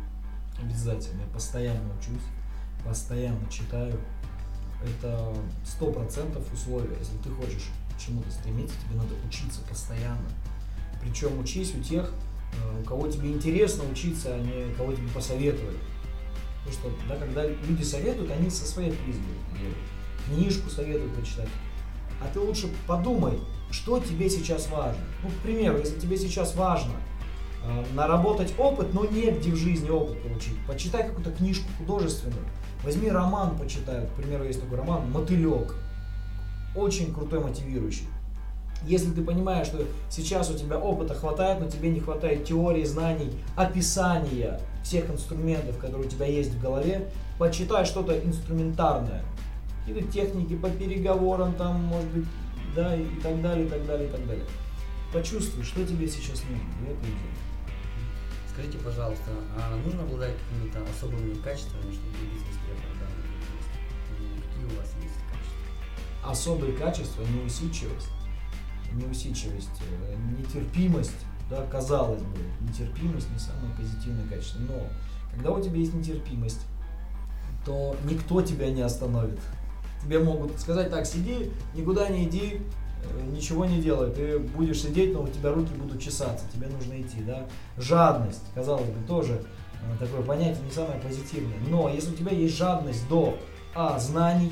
Обязательно. 0.61 1.21
Я 1.21 1.27
постоянно 1.33 1.89
учусь, 1.95 2.23
постоянно 2.85 3.49
читаю. 3.49 3.99
Это 4.83 5.35
сто 5.65 5.91
процентов 5.91 6.51
условия. 6.53 6.95
Если 6.99 7.17
ты 7.17 7.29
хочешь 7.29 7.69
к 7.95 7.99
чему-то 7.99 8.31
стремиться, 8.31 8.75
тебе 8.85 8.95
надо 8.95 9.15
учиться 9.27 9.61
постоянно. 9.67 10.29
Причем 11.01 11.39
учись 11.39 11.73
у 11.75 11.81
тех, 11.81 12.11
э, 12.53 12.81
у 12.81 12.83
кого 12.85 13.07
тебе 13.07 13.31
интересно 13.31 13.83
учиться, 13.89 14.35
а 14.35 14.39
не 14.39 14.73
кого 14.75 14.93
тебе 14.93 15.07
посоветовали. 15.09 15.77
Потому 16.65 16.93
что, 16.93 17.07
да, 17.07 17.15
когда 17.15 17.45
люди 17.45 17.83
советуют, 17.83 18.31
они 18.31 18.49
со 18.49 18.65
своей 18.65 18.91
призмы 18.91 19.25
делают. 19.57 19.77
Книжку 20.25 20.69
советуют 20.69 21.15
почитать. 21.15 21.49
А 22.21 22.29
ты 22.33 22.39
лучше 22.39 22.69
подумай, 22.85 23.39
что 23.71 23.99
тебе 23.99 24.29
сейчас 24.29 24.69
важно. 24.69 25.01
Ну, 25.23 25.29
к 25.29 25.41
примеру, 25.41 25.79
если 25.79 25.99
тебе 25.99 26.17
сейчас 26.17 26.55
важно 26.55 26.93
наработать 27.93 28.53
опыт, 28.57 28.93
но 28.93 29.05
негде 29.05 29.51
в 29.51 29.55
жизни 29.55 29.89
опыт 29.89 30.21
получить, 30.23 30.57
почитай 30.65 31.07
какую-то 31.07 31.31
книжку 31.31 31.67
художественную, 31.77 32.43
возьми 32.83 33.09
роман 33.09 33.57
почитай, 33.57 34.07
к 34.07 34.09
примеру, 34.11 34.45
есть 34.45 34.61
такой 34.61 34.77
роман 34.77 35.11
«Мотылек», 35.11 35.75
очень 36.75 37.13
крутой, 37.13 37.41
мотивирующий. 37.41 38.07
Если 38.85 39.11
ты 39.11 39.21
понимаешь, 39.21 39.67
что 39.67 39.83
сейчас 40.09 40.49
у 40.49 40.57
тебя 40.57 40.77
опыта 40.77 41.13
хватает, 41.13 41.59
но 41.59 41.69
тебе 41.69 41.89
не 41.89 41.99
хватает 41.99 42.45
теории, 42.45 42.85
знаний, 42.85 43.33
описания 43.57 44.61
всех 44.83 45.09
инструментов, 45.09 45.77
которые 45.79 46.07
у 46.07 46.09
тебя 46.09 46.25
есть 46.25 46.51
в 46.51 46.61
голове, 46.61 47.09
почитай 47.37 47.83
что-то 47.83 48.17
инструментарное. 48.17 49.23
Какие-то 49.85 50.11
техники 50.11 50.55
по 50.55 50.69
переговорам, 50.69 51.53
там, 51.55 51.83
может 51.83 52.09
быть, 52.11 52.25
да, 52.73 52.95
и 52.95 53.05
так 53.21 53.41
далее, 53.41 53.65
и 53.65 53.69
так 53.69 53.85
далее, 53.85 54.07
и 54.07 54.11
так 54.11 54.25
далее. 54.25 54.45
Почувствуй, 55.11 55.63
что 55.63 55.85
тебе 55.85 56.07
сейчас 56.07 56.41
нужно, 56.43 56.87
и 56.87 56.91
это 56.91 57.05
и 57.05 57.09
делай. 57.09 57.48
Скажите, 58.59 58.77
пожалуйста, 58.83 59.31
а 59.55 59.77
нужно 59.85 60.03
обладать 60.03 60.33
какими-то 60.35 60.83
особыми 60.91 61.33
качествами, 61.35 61.93
чтобы 61.93 62.11
добиться 62.11 62.45
успеха 62.49 62.87
в 62.93 62.99
данном 62.99 63.23
бизнесе? 63.39 63.71
И 64.19 64.41
Какие 64.41 64.65
у 64.65 64.81
вас 64.81 64.93
есть 65.01 65.15
качества? 65.31 66.29
особые 66.29 66.73
качества, 66.73 67.23
неусидчивость, 67.23 68.09
неусидчивость, 68.91 69.81
э, 70.01 70.15
нетерпимость, 70.37 71.25
да, 71.49 71.65
казалось 71.67 72.21
бы, 72.21 72.37
нетерпимость 72.59 73.31
не 73.31 73.39
самое 73.39 73.73
позитивное 73.77 74.27
качество, 74.27 74.59
но 74.59 74.89
когда 75.33 75.51
у 75.51 75.63
тебя 75.63 75.77
есть 75.77 75.93
нетерпимость, 75.93 76.65
то 77.65 77.95
никто 78.03 78.41
тебя 78.41 78.69
не 78.71 78.81
остановит. 78.81 79.39
Тебе 80.03 80.19
могут 80.19 80.59
сказать, 80.59 80.89
так, 80.89 81.05
сиди, 81.05 81.49
никуда 81.73 82.09
не 82.09 82.25
иди, 82.27 82.59
ничего 83.31 83.65
не 83.65 83.81
делай, 83.81 84.11
ты 84.11 84.39
будешь 84.39 84.81
сидеть, 84.81 85.13
но 85.13 85.23
у 85.23 85.27
тебя 85.27 85.51
руки 85.51 85.73
будут 85.73 86.01
чесаться, 86.01 86.45
тебе 86.53 86.67
нужно 86.67 86.99
идти, 86.99 87.21
да. 87.25 87.47
Жадность, 87.77 88.43
казалось 88.53 88.89
бы, 88.89 89.07
тоже 89.07 89.41
э, 89.81 89.97
такое 89.99 90.21
понятие 90.21 90.63
не 90.63 90.71
самое 90.71 90.99
позитивное, 90.99 91.57
но 91.67 91.89
если 91.89 92.11
у 92.11 92.15
тебя 92.15 92.31
есть 92.31 92.55
жадность 92.57 93.07
до 93.07 93.37
а, 93.73 93.97
знаний, 93.99 94.51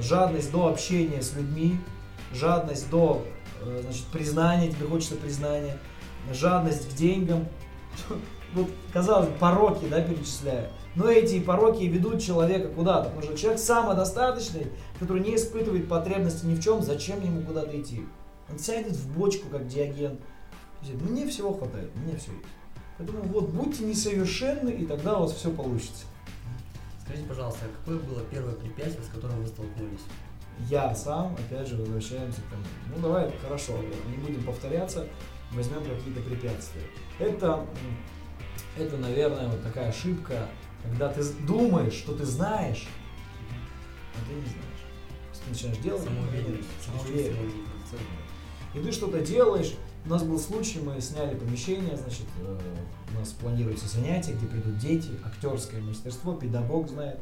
жадность 0.00 0.50
до 0.50 0.68
общения 0.68 1.22
с 1.22 1.34
людьми, 1.34 1.78
жадность 2.32 2.90
до 2.90 3.24
э, 3.62 3.80
значит, 3.82 4.04
признания, 4.06 4.70
тебе 4.70 4.86
хочется 4.86 5.16
признания, 5.16 5.78
жадность 6.32 6.90
к 6.90 6.94
деньгам. 6.94 7.46
Вот, 8.54 8.70
казалось 8.90 9.28
бы, 9.28 9.34
пороки, 9.34 9.86
да, 9.90 10.00
перечисляю. 10.00 10.70
Но 10.96 11.08
эти 11.08 11.40
пороки 11.40 11.84
ведут 11.84 12.20
человека 12.22 12.68
куда-то. 12.68 13.10
Потому 13.10 13.22
что 13.22 13.36
человек 13.36 13.60
самодостаточный, 13.60 14.66
который 14.98 15.22
не 15.22 15.36
испытывает 15.36 15.88
потребности 15.88 16.46
ни 16.46 16.54
в 16.54 16.62
чем, 16.62 16.82
зачем 16.82 17.22
ему 17.22 17.42
куда-то 17.42 17.80
идти? 17.80 18.04
Он 18.50 18.58
сядет 18.58 18.92
в 18.92 19.16
бочку, 19.16 19.48
как 19.48 19.68
диаген. 19.68 20.18
Мне 21.08 21.26
всего 21.28 21.52
хватает, 21.52 21.90
мне 21.96 22.16
все 22.16 22.32
есть. 22.32 22.44
Поэтому 22.98 23.22
вот 23.24 23.48
будьте 23.50 23.84
несовершенны, 23.84 24.70
и 24.70 24.86
тогда 24.86 25.18
у 25.18 25.22
вас 25.22 25.32
все 25.32 25.50
получится. 25.50 26.06
Скажите, 27.04 27.28
пожалуйста, 27.28 27.66
а 27.66 27.76
какое 27.78 27.98
было 27.98 28.22
первое 28.30 28.54
препятствие, 28.54 29.04
с 29.04 29.14
которым 29.14 29.40
вы 29.42 29.46
столкнулись? 29.46 30.00
я 30.68 30.94
сам, 30.94 31.34
опять 31.34 31.68
же, 31.68 31.76
возвращаемся 31.76 32.40
к 32.40 32.50
тому. 32.50 32.64
Ну 32.94 33.02
давай, 33.02 33.30
хорошо, 33.42 33.74
не 34.08 34.16
будем 34.16 34.42
повторяться, 34.44 35.06
возьмем 35.52 35.84
какие-то 35.84 36.20
препятствия. 36.20 36.82
Это, 37.18 37.66
это, 38.78 38.96
наверное, 38.96 39.48
вот 39.48 39.62
такая 39.62 39.88
ошибка, 39.88 40.48
когда 40.82 41.08
ты 41.12 41.22
думаешь, 41.46 41.94
что 41.94 42.14
ты 42.14 42.24
знаешь, 42.24 42.86
а 44.14 44.18
ты 44.28 44.34
не 44.34 44.40
знаешь. 44.42 44.62
Есть 45.30 45.42
Ты 45.44 45.50
начинаешь 45.50 45.78
делать, 45.78 46.02
Самоуверенность. 46.04 46.68
самоуверенность. 46.84 47.34
Самоуверенность. 47.34 47.56
И 48.74 48.78
ты 48.80 48.92
что-то 48.92 49.20
делаешь. 49.20 49.74
У 50.04 50.08
нас 50.08 50.22
был 50.22 50.38
случай, 50.38 50.78
мы 50.80 51.00
сняли 51.00 51.34
помещение, 51.36 51.96
значит, 51.96 52.26
э, 52.40 52.58
у 53.12 53.18
нас 53.18 53.30
планируется 53.30 53.88
занятие, 53.88 54.34
где 54.34 54.46
придут 54.46 54.78
дети, 54.78 55.10
актерское 55.24 55.80
мастерство, 55.80 56.34
педагог 56.34 56.88
знает. 56.88 57.18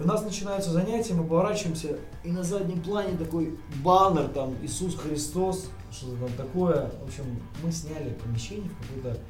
И 0.00 0.02
у 0.02 0.06
нас 0.06 0.24
начинаются 0.24 0.70
занятия, 0.72 1.14
мы 1.14 1.22
поворачиваемся, 1.24 1.98
и 2.24 2.32
на 2.32 2.42
заднем 2.42 2.82
плане 2.82 3.16
такой 3.16 3.56
баннер, 3.84 4.26
там, 4.28 4.56
Иисус 4.62 4.96
Христос, 4.96 5.70
что-то 5.92 6.16
там 6.26 6.30
такое. 6.36 6.90
В 7.00 7.04
общем, 7.06 7.24
мы 7.62 7.70
сняли 7.70 8.10
помещение 8.14 8.68
в 8.70 8.88
какой-то 8.88 9.20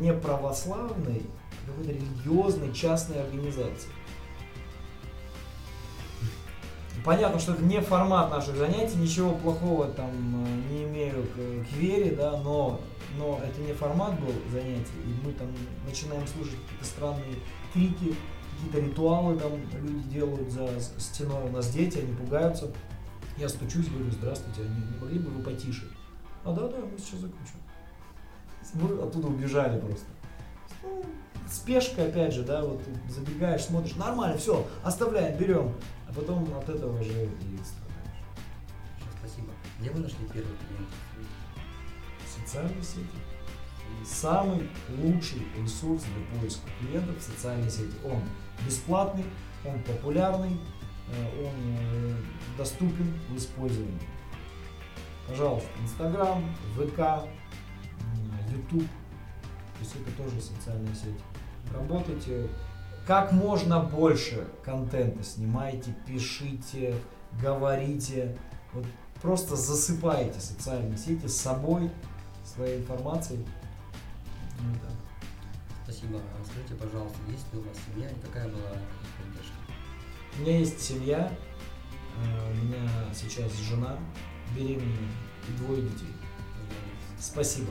неправославной, 0.00 1.22
какой-то 1.66 1.92
религиозной 1.92 2.72
частной 2.72 3.22
организации. 3.22 3.90
Понятно, 7.04 7.38
что 7.38 7.52
это 7.52 7.62
не 7.62 7.80
формат 7.80 8.30
наших 8.30 8.56
занятий, 8.56 8.96
ничего 8.96 9.32
плохого 9.34 9.86
там 9.86 10.10
э, 10.10 10.72
не 10.72 10.84
имею 10.84 11.24
к, 11.24 11.68
к 11.68 11.72
вере, 11.72 12.14
да, 12.16 12.36
но, 12.38 12.80
но 13.16 13.40
это 13.42 13.60
не 13.60 13.72
формат 13.72 14.18
был 14.20 14.32
занятий, 14.50 14.98
и 15.04 15.26
мы 15.26 15.32
там 15.32 15.48
начинаем 15.86 16.26
слушать 16.26 16.56
какие-то 16.62 16.84
странные 16.84 17.34
крики, 17.72 18.14
какие-то 18.52 18.80
ритуалы 18.80 19.38
там 19.38 19.52
люди 19.80 20.08
делают 20.08 20.50
за 20.50 20.68
стеной, 20.98 21.44
у 21.44 21.52
нас 21.52 21.70
дети, 21.70 21.98
они 21.98 22.14
пугаются. 22.14 22.70
Я 23.36 23.48
стучусь, 23.48 23.86
говорю, 23.88 24.10
здравствуйте, 24.10 24.62
они 24.62 24.80
не 24.80 24.98
могли 25.00 25.18
бы 25.20 25.30
вы 25.30 25.42
потише? 25.42 25.88
А 26.44 26.52
да, 26.52 26.66
да, 26.66 26.78
мы 26.78 26.98
сейчас 26.98 27.20
закончим. 27.20 27.54
Мы 28.74 29.02
оттуда 29.02 29.28
убежали 29.28 29.80
просто. 29.80 30.06
Ну, 30.82 31.04
спешка, 31.50 32.04
опять 32.04 32.34
же, 32.34 32.42
да, 32.42 32.62
вот 32.62 32.80
забегаешь, 33.08 33.64
смотришь, 33.64 33.96
нормально, 33.96 34.36
все, 34.38 34.66
оставляем, 34.82 35.36
берем. 35.38 35.74
А 36.08 36.12
потом 36.12 36.44
от 36.56 36.68
этого 36.68 36.98
уже 36.98 37.24
и 37.24 37.58
страдаешь. 37.64 38.22
Спасибо. 39.18 39.52
Где 39.78 39.90
вы 39.90 40.00
нашли 40.00 40.18
первый 40.26 40.56
клиент? 40.56 40.88
Социальные 42.44 42.82
сети. 42.82 43.06
Самый 44.04 44.68
лучший 45.02 45.42
ресурс 45.60 46.02
для 46.02 46.40
поиска 46.40 46.68
клиентов 46.80 47.18
в 47.18 47.22
социальной 47.22 47.70
сети. 47.70 47.94
Он 48.04 48.20
бесплатный, 48.64 49.24
он 49.64 49.82
популярный, 49.82 50.58
э, 51.10 51.44
он 51.44 51.54
э, 51.78 52.14
доступен 52.56 53.12
в 53.30 53.36
использовании. 53.36 54.00
Пожалуйста, 55.28 55.68
Инстаграм, 55.82 56.42
ВК, 56.74 57.28
Ютуб. 58.50 58.82
То 58.82 59.80
есть 59.80 59.94
это 59.94 60.10
тоже 60.16 60.40
социальные 60.40 60.94
сети. 60.94 61.22
Работайте 61.72 62.48
как 63.08 63.32
можно 63.32 63.80
больше 63.80 64.46
контента 64.62 65.22
снимайте, 65.22 65.94
пишите, 66.06 66.94
говорите. 67.40 68.36
Вот 68.74 68.84
просто 69.22 69.56
засыпайте 69.56 70.38
социальные 70.40 70.98
сети 70.98 71.26
с 71.26 71.34
собой, 71.34 71.90
своей 72.44 72.80
информацией. 72.80 73.46
Ну, 74.60 74.74
так. 74.74 74.92
Спасибо. 75.84 76.18
А 76.18 76.44
Скажите, 76.44 76.74
пожалуйста, 76.74 77.16
есть 77.30 77.50
ли 77.50 77.60
у 77.60 77.62
вас 77.62 77.78
семья 77.90 78.10
и 78.10 78.26
какая 78.26 78.46
была 78.48 78.72
поддержка? 79.16 79.56
У 80.36 80.42
меня 80.42 80.58
есть 80.58 80.78
семья, 80.78 81.32
э, 82.22 82.52
у 82.52 82.64
меня 82.66 82.86
сейчас 83.14 83.50
жена 83.56 83.96
беременная 84.54 85.08
и 85.48 85.52
двое 85.62 85.80
детей. 85.80 86.12
Спасибо. 87.18 87.70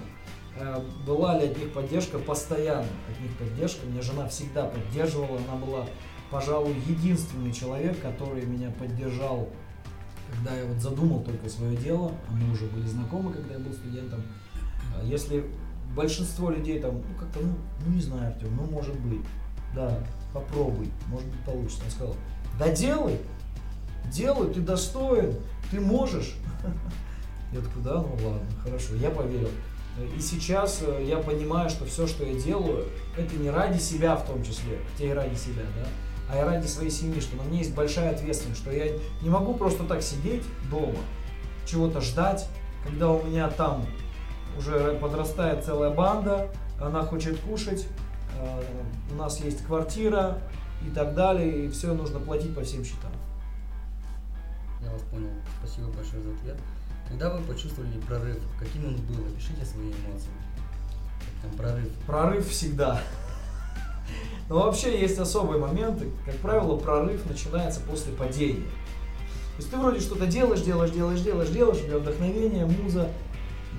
Э, 0.60 0.82
была 1.06 1.38
ли 1.40 1.48
от 1.48 1.58
них 1.58 1.74
поддержка, 1.74 2.20
постоянно 2.20 2.88
от 3.10 3.22
них 3.22 3.36
поддержка. 3.38 3.86
Меня 3.86 4.02
жена 4.02 4.28
всегда 4.28 4.66
поддерживала, 4.66 5.40
она 5.48 5.64
была, 5.64 5.86
пожалуй, 6.30 6.76
единственный 6.88 7.52
человек, 7.52 8.02
который 8.02 8.46
меня 8.46 8.72
поддержал, 8.72 9.50
когда 10.32 10.56
я 10.56 10.66
вот 10.66 10.78
задумал 10.78 11.24
только 11.24 11.50
свое 11.50 11.76
дело, 11.78 12.12
а 12.30 12.34
мы 12.34 12.52
уже 12.52 12.66
были 12.66 12.86
знакомы, 12.86 13.34
когда 13.34 13.54
я 13.54 13.60
был 13.60 13.74
студентом. 13.74 14.24
А 15.00 15.04
Если 15.04 15.46
большинство 15.96 16.50
людей 16.50 16.80
там, 16.80 16.96
ну 16.96 17.20
как-то, 17.20 17.40
ну, 17.40 17.56
ну 17.86 17.94
не 17.94 18.02
знаю, 18.02 18.28
Артем, 18.34 18.56
ну 18.56 18.64
может 18.66 19.00
быть, 19.00 19.22
да, 19.74 20.00
попробуй, 20.34 20.90
может 21.08 21.28
быть 21.28 21.40
получится. 21.42 21.82
Он 21.86 21.92
сказал, 21.92 22.16
да 22.60 22.70
делай, 22.70 23.20
делай, 24.12 24.54
ты 24.54 24.62
достоин, 24.62 25.36
ты 25.72 25.80
можешь. 25.80 26.36
Я 27.54 27.62
такой, 27.62 27.82
да, 27.82 27.96
ну 27.96 28.12
ладно, 28.28 28.48
хорошо, 28.62 28.96
я 28.96 29.10
поверил. 29.10 29.50
И 30.16 30.22
сейчас 30.22 30.84
э, 30.86 31.04
я 31.06 31.18
понимаю, 31.18 31.70
что 31.70 31.86
все, 31.86 32.06
что 32.06 32.24
я 32.24 32.40
делаю, 32.40 32.86
это 33.18 33.36
не 33.36 33.50
ради 33.50 33.80
себя 33.80 34.16
в 34.16 34.28
том 34.28 34.44
числе, 34.44 34.80
хотя 34.92 35.06
и 35.06 35.10
ради 35.12 35.36
себя, 35.36 35.64
да, 35.76 35.88
а 36.30 36.40
и 36.40 36.44
ради 36.44 36.68
своей 36.68 36.92
семьи, 36.92 37.20
что 37.20 37.36
на 37.38 37.44
мне 37.44 37.60
есть 37.60 37.74
большая 37.74 38.12
ответственность, 38.12 38.62
что 38.62 38.72
я 38.72 38.92
не 39.22 39.30
могу 39.30 39.56
просто 39.56 39.84
так 39.86 40.04
сидеть 40.04 40.44
дома, 40.70 41.00
чего-то 41.66 42.02
ждать, 42.02 42.48
когда 42.86 43.10
у 43.10 43.24
меня 43.24 43.50
там 43.50 43.86
уже 44.58 44.98
подрастает 45.02 45.66
целая 45.66 45.90
банда, 45.90 46.50
она 46.80 47.04
хочет 47.04 47.40
кушать, 47.40 47.88
э, 48.40 48.64
у 49.12 49.16
нас 49.16 49.40
есть 49.40 49.66
квартира 49.66 50.38
и 50.86 50.92
так 50.92 51.16
далее, 51.16 51.66
и 51.66 51.70
все 51.70 51.94
нужно 51.94 52.20
платить 52.20 52.54
по 52.54 52.62
всем 52.62 52.86
счетам. 52.86 53.12
Я 54.82 54.92
вас 54.92 55.02
понял. 55.12 55.30
Спасибо 55.60 55.88
большое 55.88 56.22
за 56.22 56.30
ответ. 56.34 56.58
Когда 57.08 57.30
вы 57.34 57.42
почувствовали 57.44 58.00
прорыв, 58.00 58.38
каким 58.60 58.86
он 58.86 58.96
был? 58.96 59.26
Опишите 59.28 59.66
свои 59.66 59.88
эмоции. 59.88 60.30
Там 61.42 61.52
прорыв. 61.52 61.90
Прорыв 62.06 62.48
всегда. 62.50 63.02
Но 64.50 64.60
вообще 64.60 65.00
есть 65.00 65.18
особые 65.18 65.60
моменты. 65.60 66.10
Как 66.26 66.36
правило, 66.38 66.78
прорыв 66.78 67.26
начинается 67.26 67.82
после 67.82 68.14
падения. 68.14 68.68
То 69.58 69.64
есть 69.64 69.72
ты 69.72 69.78
вроде 69.78 70.00
что-то 70.00 70.28
делаешь, 70.28 70.62
делаешь, 70.62 70.92
делаешь, 70.92 71.22
делаешь, 71.22 71.50
делаешь, 71.50 71.80
у 71.82 71.88
тебя 71.88 71.98
вдохновение, 71.98 72.66
муза, 72.66 73.10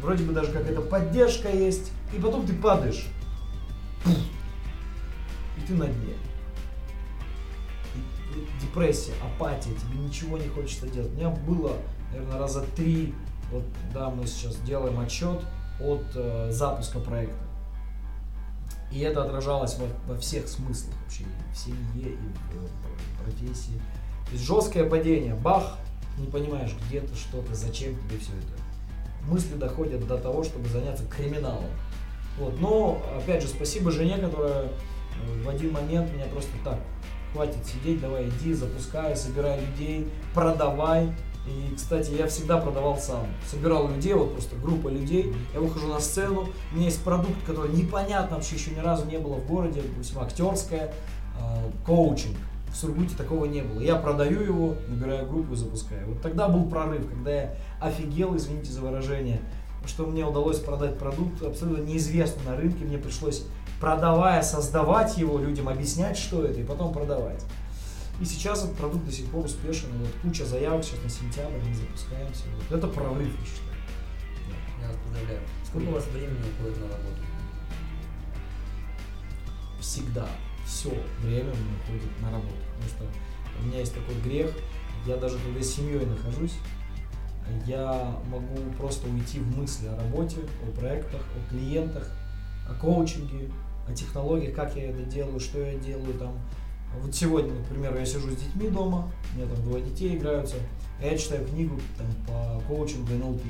вроде 0.02 0.24
бы 0.24 0.32
даже 0.32 0.50
какая-то 0.50 0.80
поддержка 0.80 1.50
есть, 1.50 1.92
и 2.12 2.18
потом 2.18 2.44
ты 2.44 2.52
падаешь. 2.54 3.06
Пух. 4.04 4.16
И 5.56 5.60
ты 5.66 5.74
на 5.74 5.86
дне. 5.86 6.14
И 7.94 8.48
Депрессия, 8.60 9.12
апатия, 9.22 9.70
тебе 9.70 9.98
ничего 9.98 10.36
не 10.36 10.48
хочется 10.48 10.88
делать. 10.88 11.12
У 11.12 11.16
меня 11.16 11.30
было, 11.30 11.76
наверное, 12.12 12.38
раза 12.38 12.64
три, 12.76 13.14
вот 13.50 13.64
да, 13.92 14.10
мы 14.10 14.26
сейчас 14.26 14.56
делаем 14.60 14.98
отчет 15.00 15.40
от 15.80 16.04
э, 16.14 16.50
запуска 16.50 16.98
проекта. 16.98 17.36
И 18.90 19.00
это 19.00 19.22
отражалось 19.22 19.78
во, 19.78 19.86
во 20.12 20.18
всех 20.18 20.48
смыслах 20.48 20.94
вообще, 21.02 21.24
в 21.52 21.56
семье, 21.56 22.12
и 22.12 22.16
в 22.16 22.64
э, 22.64 23.22
профессии. 23.22 23.80
То 24.26 24.32
есть 24.32 24.44
жесткое 24.44 24.88
падение, 24.88 25.34
бах, 25.34 25.78
не 26.18 26.26
понимаешь, 26.26 26.74
где 26.86 27.00
ты, 27.00 27.14
что 27.14 27.42
ты, 27.42 27.54
зачем 27.54 27.94
тебе 27.96 28.18
все 28.18 28.32
это. 28.32 29.30
Мысли 29.30 29.54
доходят 29.56 30.06
до 30.06 30.18
того, 30.18 30.42
чтобы 30.42 30.68
заняться 30.68 31.04
криминалом. 31.06 31.70
Вот. 32.38 32.58
Но, 32.60 33.02
опять 33.16 33.42
же, 33.42 33.48
спасибо 33.48 33.90
жене, 33.90 34.16
которая 34.18 34.64
э, 34.64 35.42
в 35.42 35.48
один 35.48 35.72
момент 35.72 36.12
меня 36.12 36.24
просто 36.26 36.52
так, 36.64 36.78
хватит 37.32 37.64
сидеть, 37.66 38.00
давай 38.00 38.28
иди, 38.28 38.54
запускай, 38.54 39.16
собирай 39.16 39.60
людей, 39.60 40.08
продавай. 40.34 41.12
И, 41.48 41.74
кстати, 41.74 42.10
я 42.10 42.26
всегда 42.26 42.58
продавал 42.58 42.98
сам. 42.98 43.26
Собирал 43.50 43.88
людей, 43.88 44.12
вот 44.14 44.32
просто 44.32 44.56
группа 44.56 44.88
людей. 44.88 45.34
Я 45.54 45.60
выхожу 45.60 45.88
на 45.88 46.00
сцену, 46.00 46.48
у 46.72 46.76
меня 46.76 46.86
есть 46.86 47.02
продукт, 47.02 47.42
который 47.46 47.72
непонятно 47.72 48.36
вообще 48.36 48.56
еще 48.56 48.70
ни 48.72 48.80
разу 48.80 49.06
не 49.06 49.18
было 49.18 49.36
в 49.36 49.46
городе, 49.46 49.80
допустим, 49.80 50.18
актерская, 50.20 50.92
э, 51.40 51.70
коучинг. 51.86 52.36
В 52.70 52.76
Сургуте 52.76 53.16
такого 53.16 53.46
не 53.46 53.62
было. 53.62 53.80
Я 53.80 53.96
продаю 53.96 54.42
его, 54.42 54.74
набираю 54.88 55.26
группу 55.26 55.54
и 55.54 55.56
запускаю. 55.56 56.06
Вот 56.08 56.20
тогда 56.20 56.48
был 56.48 56.68
прорыв, 56.68 57.08
когда 57.08 57.30
я 57.30 57.54
офигел, 57.80 58.36
извините 58.36 58.70
за 58.70 58.82
выражение, 58.82 59.40
что 59.86 60.04
мне 60.04 60.26
удалось 60.26 60.58
продать 60.58 60.98
продукт 60.98 61.42
абсолютно 61.42 61.82
неизвестный 61.82 62.44
на 62.44 62.56
рынке. 62.56 62.84
Мне 62.84 62.98
пришлось, 62.98 63.44
продавая, 63.80 64.42
создавать 64.42 65.16
его 65.16 65.38
людям, 65.38 65.68
объяснять, 65.68 66.18
что 66.18 66.44
это, 66.44 66.60
и 66.60 66.64
потом 66.64 66.92
продавать. 66.92 67.42
И 68.20 68.24
сейчас 68.24 68.64
этот 68.64 68.76
продукт 68.76 69.04
до 69.04 69.12
сих 69.12 69.26
пор 69.26 69.44
успешен. 69.44 69.88
Вот 69.98 70.10
куча 70.22 70.44
заявок 70.44 70.84
сейчас 70.84 71.02
на 71.04 71.10
сентябрь, 71.10 71.60
мы 71.66 71.74
запускаемся. 71.74 72.44
Вот 72.56 72.78
это 72.78 72.88
прорыв, 72.88 73.28
я 73.28 73.46
считаю. 73.46 73.78
Я 74.80 74.88
вас 74.88 74.96
поздравляю. 75.04 75.40
Сколько 75.64 75.88
у 75.88 75.92
вас 75.92 76.06
времени 76.08 76.38
уходит 76.38 76.78
на 76.78 76.88
работу? 76.88 77.22
всегда 79.88 80.28
все 80.66 80.90
время 81.22 81.50
у 81.50 81.56
меня 81.56 81.74
уходит 81.82 82.20
на 82.20 82.30
работу. 82.30 82.54
Потому 82.74 82.90
что 82.90 83.60
у 83.60 83.66
меня 83.66 83.78
есть 83.80 83.94
такой 83.94 84.14
грех, 84.22 84.52
я 85.06 85.16
даже 85.16 85.38
когда 85.38 85.62
с 85.62 85.74
семьей 85.74 86.04
нахожусь, 86.04 86.54
я 87.66 88.18
могу 88.30 88.56
просто 88.76 89.08
уйти 89.08 89.38
в 89.38 89.58
мысли 89.58 89.86
о 89.86 89.96
работе, 89.96 90.36
о 90.66 90.78
проектах, 90.78 91.22
о 91.34 91.50
клиентах, 91.50 92.10
о 92.68 92.74
коучинге, 92.74 93.50
о 93.88 93.94
технологиях, 93.94 94.54
как 94.54 94.76
я 94.76 94.90
это 94.90 95.02
делаю, 95.04 95.40
что 95.40 95.58
я 95.60 95.78
делаю 95.78 96.12
там. 96.14 96.38
Вот 96.96 97.14
сегодня, 97.14 97.54
например, 97.54 97.96
я 97.96 98.04
сижу 98.04 98.30
с 98.30 98.36
детьми 98.36 98.68
дома, 98.68 99.10
у 99.32 99.36
меня 99.36 99.48
там 99.48 99.62
двое 99.64 99.84
детей 99.84 100.16
играются, 100.16 100.56
а 101.00 101.06
я 101.06 101.16
читаю 101.16 101.46
книгу 101.46 101.78
там, 101.96 102.06
по 102.26 102.60
коучингу 102.66 103.12
НЛП. 103.14 103.42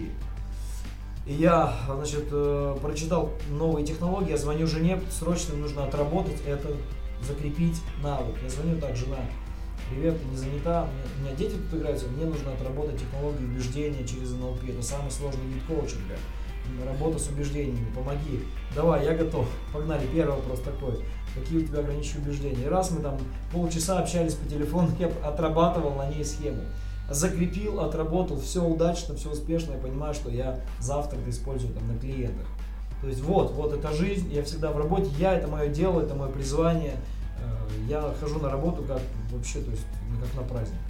И 1.27 1.33
я, 1.33 1.75
значит, 1.87 2.27
э, 2.31 2.77
прочитал 2.81 3.31
новые 3.51 3.87
технологии, 3.87 4.31
я 4.31 4.37
звоню 4.37 4.67
жене, 4.67 5.01
срочно 5.11 5.55
нужно 5.57 5.85
отработать 5.85 6.41
это, 6.47 6.77
закрепить 7.23 7.81
навык. 8.03 8.37
Я 8.43 8.49
звоню 8.49 8.81
так, 8.81 8.97
жена, 8.97 9.19
привет, 9.91 10.21
ты 10.21 10.29
не 10.29 10.37
занята, 10.37 10.89
у 11.19 11.23
меня 11.23 11.35
дети 11.35 11.57
тут 11.57 11.81
играются, 11.81 12.07
мне 12.09 12.25
нужно 12.25 12.53
отработать 12.53 13.01
технологию 13.01 13.49
убеждения 13.49 14.07
через 14.07 14.33
НЛП, 14.33 14.65
это 14.69 14.83
самый 14.83 15.11
сложный 15.11 15.47
вид 15.47 15.63
коучинга. 15.67 16.17
Работа 16.85 17.19
с 17.19 17.29
убеждениями, 17.29 17.87
помоги. 17.95 18.45
Давай, 18.75 19.05
я 19.05 19.15
готов. 19.15 19.47
Погнали. 19.73 20.07
Первый 20.07 20.37
вопрос 20.37 20.61
такой. 20.61 21.03
Какие 21.39 21.59
у 21.59 21.67
тебя 21.67 21.81
ограничивающие 21.81 22.23
убеждения? 22.23 22.65
И 22.65 22.69
раз 22.69 22.91
мы 22.91 23.01
там 23.01 23.19
полчаса 23.53 23.99
общались 23.99 24.35
по 24.35 24.49
телефону, 24.49 24.91
я 24.99 25.09
отрабатывал 25.25 25.95
на 25.95 26.09
ней 26.09 26.25
схему 26.25 26.63
закрепил, 27.11 27.81
отработал, 27.81 28.39
все 28.39 28.63
удачно, 28.63 29.15
все 29.15 29.31
успешно, 29.31 29.73
я 29.73 29.79
понимаю, 29.79 30.13
что 30.13 30.29
я 30.29 30.61
завтра 30.79 31.17
это 31.17 31.31
использую 31.31 31.73
там 31.73 31.89
на 31.89 31.99
клиентах. 31.99 32.47
То 33.01 33.09
есть 33.09 33.23
вот, 33.23 33.53
вот 33.53 33.73
эта 33.73 33.95
жизнь, 33.95 34.31
я 34.31 34.43
всегда 34.43 34.73
в 34.73 34.77
работе, 34.77 35.09
я, 35.19 35.33
это 35.33 35.49
мое 35.49 35.69
дело, 35.69 36.03
это 36.03 36.15
мое 36.15 36.29
призвание, 36.29 36.99
Э, 37.41 37.69
я 37.87 38.15
хожу 38.21 38.39
на 38.41 38.51
работу 38.51 38.83
как 38.83 39.01
вообще, 39.31 39.61
то 39.61 39.71
есть 39.71 39.87
ну, 40.11 40.21
как 40.21 40.35
на 40.35 40.43
праздник. 40.43 40.81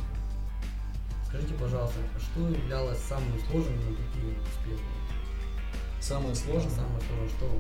Скажите, 1.27 1.55
пожалуйста, 1.55 1.99
что 2.19 2.49
являлось 2.49 2.99
самым 2.99 3.39
сложным 3.51 3.77
на 3.77 3.97
пути 3.97 4.35
к 4.35 4.43
успеху? 4.43 4.83
Самое 6.01 6.35
сложное. 6.35 6.71
Самое 6.71 7.01
сложное, 7.01 7.29
что 7.29 7.51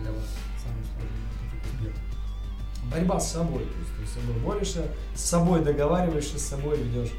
для 0.00 0.12
вас 0.12 0.24
к 0.68 1.64
успеху? 1.64 2.08
борьба 2.90 3.20
с 3.20 3.32
собой. 3.32 3.64
То 3.64 3.78
есть 3.78 3.90
ты 3.98 4.06
с 4.06 4.22
собой 4.22 4.40
борешься, 4.42 4.82
с 5.14 5.20
собой 5.22 5.64
договариваешься, 5.64 6.38
с 6.38 6.42
собой 6.42 6.78
ведешь 6.78 7.12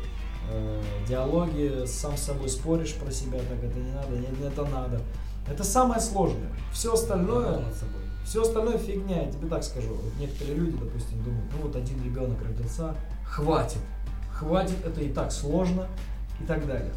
э, 0.52 0.82
диалоги, 1.08 1.86
сам 1.86 2.18
с 2.18 2.22
собой 2.22 2.50
споришь 2.50 2.96
про 2.96 3.12
себя, 3.12 3.40
так 3.40 3.64
это 3.64 3.78
не 3.78 3.92
надо, 3.92 4.18
нет, 4.18 4.32
это 4.42 4.66
надо. 4.66 5.02
Это 5.48 5.64
самое 5.64 6.00
сложное. 6.00 6.52
Все 6.72 6.94
остальное, 6.94 7.64
все 8.26 8.42
остальное 8.42 8.78
фигня, 8.78 9.24
я 9.24 9.32
тебе 9.32 9.48
так 9.48 9.64
скажу. 9.64 9.90
Вот 9.90 10.14
некоторые 10.20 10.56
люди, 10.56 10.78
допустим, 10.78 11.24
думают, 11.24 11.52
ну 11.54 11.68
вот 11.68 11.76
один 11.76 12.04
ребенок 12.04 12.38
родился, 12.44 12.96
хватит, 13.26 13.82
хватит, 14.32 14.86
это 14.86 15.02
и 15.02 15.12
так 15.12 15.32
сложно 15.32 15.88
и 16.40 16.46
так 16.46 16.66
далее. 16.68 16.94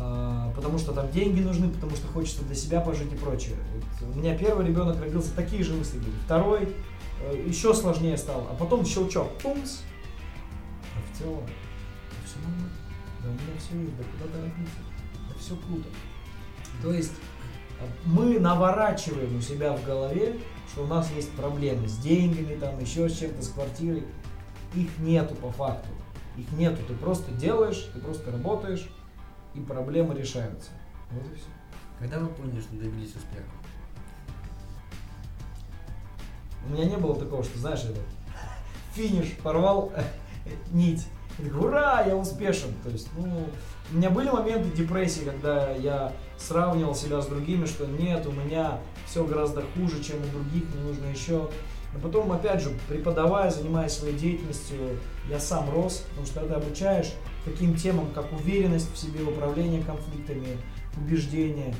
А, 0.00 0.52
потому 0.54 0.78
что 0.78 0.92
там 0.92 1.10
деньги 1.10 1.40
нужны, 1.40 1.68
потому 1.68 1.96
что 1.96 2.06
хочется 2.08 2.44
для 2.44 2.54
себя 2.54 2.80
пожить 2.80 3.12
и 3.12 3.16
прочее. 3.16 3.56
Вот 4.00 4.14
у 4.14 4.18
меня 4.18 4.36
первый 4.36 4.66
ребенок 4.66 5.00
родился, 5.00 5.34
такие 5.34 5.64
же 5.64 5.74
мысли 5.74 5.98
были. 5.98 6.14
Второй 6.24 6.76
э, 7.20 7.44
еще 7.46 7.74
сложнее 7.74 8.16
стало, 8.16 8.46
а 8.50 8.54
потом 8.54 8.84
щелчок, 8.84 9.28
пумс. 9.38 9.80
А 10.94 11.12
в 11.12 11.18
целом, 11.18 11.42
да 11.44 12.16
все 12.24 12.38
нормально. 12.38 12.70
Да 13.22 13.28
у 13.28 13.32
меня 13.32 13.58
все 13.58 13.80
есть, 13.80 13.96
да 13.96 14.04
куда 14.04 14.38
торопиться, 14.38 14.78
да 15.28 15.34
все 15.40 15.56
круто. 15.56 15.88
То 16.82 16.92
есть 16.92 17.14
э, 17.80 17.84
мы 18.04 18.38
наворачиваем 18.38 19.36
у 19.36 19.40
себя 19.40 19.76
в 19.76 19.84
голове, 19.84 20.38
что 20.70 20.84
у 20.84 20.86
нас 20.86 21.10
есть 21.16 21.32
проблемы 21.32 21.88
с 21.88 21.96
деньгами, 21.96 22.54
там 22.54 22.78
еще 22.78 23.08
с 23.08 23.18
чем-то, 23.18 23.42
с 23.42 23.48
квартирой. 23.48 24.04
Их 24.74 24.90
нету 24.98 25.34
по 25.34 25.50
факту. 25.50 25.88
Их 26.36 26.52
нету. 26.52 26.76
Ты 26.86 26.94
просто 26.94 27.32
делаешь, 27.32 27.88
ты 27.92 27.98
просто 27.98 28.30
работаешь, 28.30 28.86
и 29.54 29.60
проблемы 29.60 30.14
решаются. 30.14 30.70
Вот 31.10 31.24
и 31.32 31.34
все. 31.34 31.46
Когда 31.98 32.18
вы 32.18 32.28
поняли, 32.28 32.60
что 32.60 32.76
добились 32.76 33.14
успеха? 33.16 33.44
У 36.66 36.72
меня 36.72 36.84
не 36.84 36.96
было 36.96 37.18
такого, 37.18 37.42
что, 37.42 37.58
знаешь, 37.58 37.84
это 37.84 38.00
финиш, 38.94 39.36
порвал 39.42 39.92
нить, 40.70 41.06
Я 41.38 41.46
такой, 41.46 41.68
ура, 41.68 42.02
я 42.02 42.16
успешен. 42.16 42.74
То 42.84 42.90
есть, 42.90 43.08
ну, 43.16 43.48
у 43.90 43.96
меня 43.96 44.10
были 44.10 44.28
моменты 44.28 44.70
депрессии, 44.76 45.20
когда 45.20 45.70
я 45.70 46.12
сравнивал 46.36 46.94
себя 46.94 47.20
с 47.22 47.26
другими, 47.26 47.64
что 47.64 47.86
нет, 47.86 48.26
у 48.26 48.32
меня 48.32 48.78
все 49.06 49.24
гораздо 49.24 49.62
хуже, 49.74 50.02
чем 50.02 50.18
у 50.22 50.26
других, 50.26 50.64
мне 50.74 50.82
нужно 50.82 51.06
еще. 51.06 51.50
Но 51.94 52.00
потом, 52.00 52.30
опять 52.32 52.62
же, 52.62 52.70
преподавая, 52.88 53.50
занимаясь 53.50 53.92
своей 53.92 54.16
деятельностью, 54.16 54.98
я 55.28 55.40
сам 55.40 55.70
рос, 55.70 56.04
потому 56.10 56.26
что 56.26 56.40
когда 56.40 56.56
обучаешь 56.56 57.12
таким 57.48 57.76
темам, 57.76 58.10
как 58.14 58.32
уверенность 58.32 58.92
в 58.92 58.98
себе, 58.98 59.22
управление 59.24 59.82
конфликтами, 59.82 60.58
убеждения, 60.96 61.74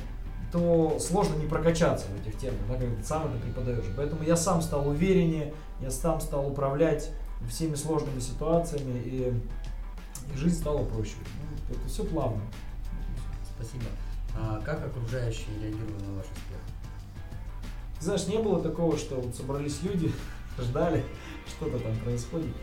то 0.51 0.97
сложно 0.99 1.35
не 1.35 1.47
прокачаться 1.47 2.07
в 2.07 2.21
этих 2.21 2.39
темах, 2.39 2.59
да, 2.67 2.75
когда 2.75 2.95
ты 2.95 3.03
сам 3.03 3.27
это 3.27 3.37
преподаешь. 3.37 3.85
Поэтому 3.95 4.23
я 4.23 4.35
сам 4.35 4.61
стал 4.61 4.87
увереннее, 4.87 5.53
я 5.81 5.91
сам 5.91 6.19
стал 6.21 6.47
управлять 6.47 7.11
всеми 7.47 7.75
сложными 7.75 8.19
ситуациями, 8.19 8.99
и, 8.99 9.33
и 10.33 10.37
жизнь 10.37 10.59
стала 10.59 10.83
проще. 10.85 11.15
Ну, 11.69 11.75
это 11.75 11.87
все 11.87 12.03
плавно. 12.03 12.41
Спасибо. 13.55 13.85
А 14.35 14.61
как 14.61 14.85
окружающие 14.85 15.55
реагируют 15.61 16.07
на 16.07 16.13
ваш 16.15 16.25
успех? 16.25 16.59
Знаешь, 17.99 18.27
не 18.27 18.37
было 18.37 18.61
такого, 18.61 18.97
что 18.97 19.15
вот 19.15 19.35
собрались 19.35 19.81
люди, 19.83 20.11
ждали, 20.57 21.03
что-то 21.47 21.79
там 21.79 21.95
происходит. 21.97 22.55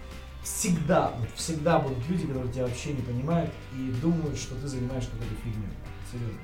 Всегда, 0.46 1.12
вот 1.18 1.28
всегда 1.34 1.80
будут 1.80 2.08
люди, 2.08 2.24
которые 2.24 2.52
тебя 2.52 2.66
вообще 2.66 2.92
не 2.92 3.02
понимают 3.02 3.50
и 3.76 3.90
думают, 4.00 4.38
что 4.38 4.54
ты 4.54 4.68
занимаешь 4.68 5.06
какой-то 5.06 5.34
фигней. 5.42 5.68
Серьезно. 6.10 6.38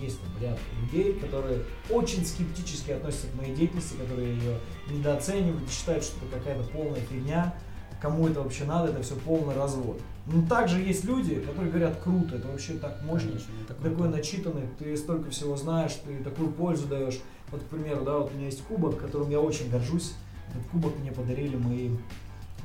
Есть 0.00 0.20
там 0.20 0.30
ряд 0.40 0.58
людей, 0.80 1.14
которые 1.14 1.64
очень 1.90 2.24
скептически 2.24 2.92
относятся 2.92 3.26
к 3.26 3.34
моей 3.34 3.52
деятельности, 3.52 3.96
которые 3.96 4.36
ее 4.36 4.60
недооценивают, 4.90 5.68
считают, 5.68 6.04
что 6.04 6.24
это 6.24 6.36
какая-то 6.36 6.68
полная 6.68 7.00
фигня, 7.00 7.52
кому 8.00 8.28
это 8.28 8.42
вообще 8.42 8.64
надо, 8.64 8.92
это 8.92 9.02
все 9.02 9.16
полный 9.16 9.56
развод. 9.56 10.00
Но 10.26 10.46
также 10.46 10.80
есть 10.80 11.04
люди, 11.04 11.40
которые 11.40 11.70
говорят, 11.70 12.00
круто, 12.04 12.36
это 12.36 12.46
вообще 12.46 12.74
так 12.74 13.02
мощно, 13.02 13.30
Конечно, 13.30 13.52
такой 13.66 13.90
круто. 13.92 14.10
начитанный, 14.10 14.68
ты 14.78 14.96
столько 14.96 15.30
всего 15.30 15.56
знаешь, 15.56 15.94
ты 16.04 16.22
такую 16.22 16.52
пользу 16.52 16.86
даешь. 16.86 17.18
Вот, 17.50 17.60
к 17.60 17.66
примеру, 17.66 18.04
да, 18.04 18.18
вот 18.18 18.30
у 18.32 18.36
меня 18.36 18.46
есть 18.46 18.62
кубок, 18.62 19.00
которым 19.00 19.30
я 19.30 19.40
очень 19.40 19.68
горжусь. 19.68 20.12
Этот 20.50 20.64
кубок 20.70 20.96
мне 21.00 21.10
подарили 21.10 21.56
мои 21.56 21.90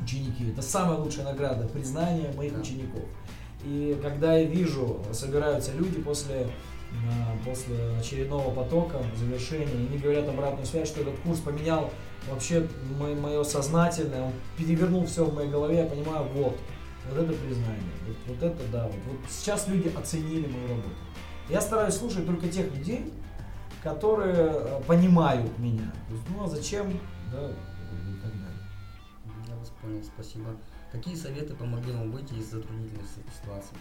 ученики. 0.01 0.51
Это 0.51 0.61
самая 0.61 0.97
лучшая 0.97 1.25
награда, 1.25 1.67
признание 1.67 2.31
моих 2.33 2.53
Да. 2.53 2.61
учеников. 2.61 3.03
И 3.63 3.99
когда 4.01 4.35
я 4.37 4.45
вижу, 4.45 4.99
собираются 5.11 5.71
люди 5.73 6.01
после, 6.01 6.47
а, 6.91 7.37
после 7.47 7.75
очередного 7.99 8.51
потока, 8.51 8.97
завершения, 9.15 9.71
и 9.71 9.87
они 9.87 9.97
говорят 9.97 10.27
обратную 10.27 10.65
связь, 10.65 10.87
что 10.87 11.01
этот 11.01 11.19
курс 11.19 11.39
поменял 11.39 11.91
вообще 12.29 12.67
мое 12.99 13.43
сознательное, 13.43 14.23
он 14.23 14.31
перевернул 14.57 15.05
все 15.05 15.23
в 15.25 15.33
моей 15.33 15.49
голове, 15.49 15.77
я 15.77 15.85
понимаю, 15.85 16.25
вот, 16.33 16.57
вот 17.09 17.19
это 17.19 17.33
признание, 17.33 17.91
вот, 18.07 18.17
вот 18.27 18.43
это 18.43 18.59
да, 18.71 18.85
вот, 18.85 18.95
вот 19.07 19.17
сейчас 19.29 19.67
люди 19.67 19.91
оценили 19.95 20.47
мою 20.47 20.67
работу. 20.69 20.89
Я 21.49 21.61
стараюсь 21.61 21.95
слушать 21.95 22.25
только 22.25 22.47
тех 22.47 22.73
людей, 22.75 23.11
которые 23.83 24.35
э, 24.35 24.81
понимают 24.87 25.57
меня. 25.59 25.91
То 26.07 26.13
есть, 26.13 26.25
ну 26.29 26.43
а 26.43 26.47
зачем, 26.47 26.99
да, 27.31 27.51
понял, 29.81 30.03
спасибо. 30.03 30.55
Какие 30.91 31.15
советы 31.15 31.53
помогли 31.55 31.91
вам 31.93 32.11
выйти 32.11 32.33
из 32.33 32.51
затруднительных 32.51 33.05
си- 33.05 33.23
ситуаций? 33.41 33.77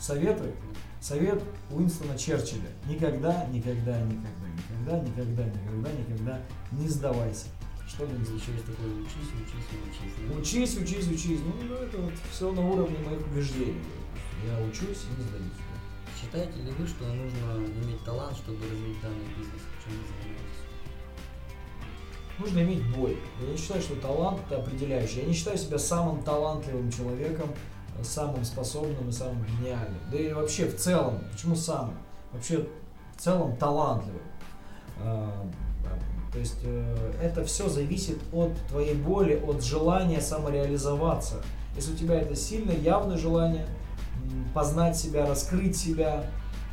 Советы? 0.00 0.52
Совет 1.00 1.42
Уинстона 1.70 2.16
Черчилля. 2.18 2.70
Никогда, 2.88 3.46
никогда, 3.46 4.00
никогда, 4.02 4.48
никогда, 4.48 4.98
никогда, 5.00 5.44
никогда, 5.44 5.92
никогда 5.92 6.40
не 6.72 6.88
сдавайся. 6.88 7.46
Что 7.86 8.06
случилось. 8.06 8.42
Еще 8.42 8.52
есть 8.52 8.66
такое 8.66 8.88
учись, 8.94 9.30
учись, 9.40 9.66
учись. 9.88 10.36
Учись, 10.36 10.76
учись, 10.78 11.08
учись. 11.08 11.40
Ну, 11.40 11.52
ну, 11.68 11.74
это 11.76 11.98
вот 11.98 12.12
все 12.30 12.52
на 12.52 12.60
уровне 12.68 12.98
моих 12.98 13.24
убеждений. 13.26 13.80
Я 14.44 14.58
учусь 14.66 15.04
и 15.06 15.20
не 15.20 15.28
сдаюсь. 15.28 15.52
Считаете 16.20 16.60
ли 16.62 16.70
вы, 16.72 16.86
что 16.86 17.04
нужно 17.06 17.64
иметь 17.84 18.02
талант, 18.04 18.36
чтобы 18.36 18.58
развить 18.68 19.00
данный 19.00 19.28
бизнес? 19.38 19.62
Чем 19.84 19.92
вы 19.92 20.04
занимаетесь? 20.08 20.25
Нужно 22.38 22.60
иметь 22.60 22.82
боль. 22.94 23.16
Я 23.40 23.48
не 23.48 23.56
считаю, 23.56 23.80
что 23.80 23.96
талант 23.96 24.40
это 24.46 24.60
определяющий. 24.60 25.20
Я 25.20 25.26
не 25.26 25.32
считаю 25.32 25.56
себя 25.56 25.78
самым 25.78 26.22
талантливым 26.22 26.90
человеком, 26.92 27.48
э, 27.98 28.04
самым 28.04 28.44
способным 28.44 29.08
и 29.08 29.12
самым 29.12 29.44
гениальным. 29.44 29.98
Да 30.10 30.18
и 30.18 30.32
вообще 30.32 30.66
в 30.66 30.76
целом, 30.76 31.20
почему 31.32 31.56
самым? 31.56 31.94
Вообще 32.32 32.66
в 33.16 33.20
целом 33.20 33.56
талантливым. 33.56 34.20
А, 34.98 35.46
То 36.32 36.38
есть 36.38 36.58
э, 36.64 37.12
это 37.22 37.44
все 37.44 37.68
зависит 37.68 38.18
от 38.32 38.52
твоей 38.68 38.94
боли, 38.94 39.42
от 39.46 39.64
желания 39.64 40.20
самореализоваться. 40.20 41.42
Если 41.74 41.94
у 41.94 41.96
тебя 41.96 42.20
это 42.20 42.36
сильное, 42.36 42.76
явное 42.76 43.16
желание 43.16 43.66
познать 44.54 44.96
себя, 44.96 45.26
раскрыть 45.26 45.76
себя, 45.76 46.26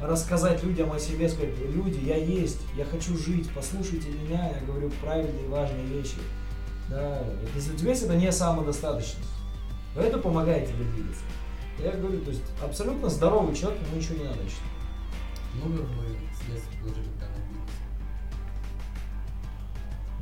рассказать 0.07 0.63
людям 0.63 0.91
о 0.91 0.99
себе, 0.99 1.29
сказать, 1.29 1.57
люди, 1.59 1.99
я 2.05 2.17
есть, 2.17 2.59
я 2.75 2.85
хочу 2.85 3.17
жить, 3.17 3.49
послушайте 3.55 4.09
меня, 4.09 4.49
я 4.49 4.65
говорю 4.65 4.91
правильные 5.01 5.45
и 5.45 5.49
важные 5.49 5.85
вещи. 5.85 6.17
Да, 6.89 7.23
вот 7.41 7.49
если 7.55 7.73
у 7.73 7.77
тебя 7.77 7.89
есть 7.91 8.03
это 8.03 8.15
не 8.15 8.31
самодостаточность, 8.31 9.29
то 9.95 10.01
это 10.01 10.17
помогает 10.17 10.67
тебе 10.67 10.83
двигаться. 10.83 11.23
Я 11.79 11.91
говорю, 11.93 12.19
то 12.21 12.31
есть 12.31 12.43
абсолютно 12.61 13.09
здоровый 13.09 13.55
человек, 13.55 13.81
ему 13.87 13.95
ничего 13.97 14.17
не 14.17 14.23
надо 14.25 14.39
считать. 14.43 14.63
Много 15.55 15.81
вы 15.81 16.05
средств 16.35 16.69
вложили 16.81 17.07
в 17.07 17.19
данный 17.19 17.47
бизнес? 17.49 17.71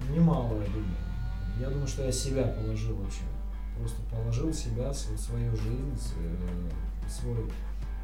Немало, 0.09 0.61
я 0.61 0.67
думаю. 0.67 0.95
Я 1.59 1.69
думаю, 1.69 1.87
что 1.87 2.03
я 2.05 2.11
себя 2.11 2.43
положил 2.43 2.95
вообще. 2.97 3.21
Просто 3.77 4.01
положил 4.11 4.53
себя, 4.53 4.93
св- 4.93 5.19
свою 5.19 5.51
жизнь, 5.55 5.99
свой, 7.09 7.49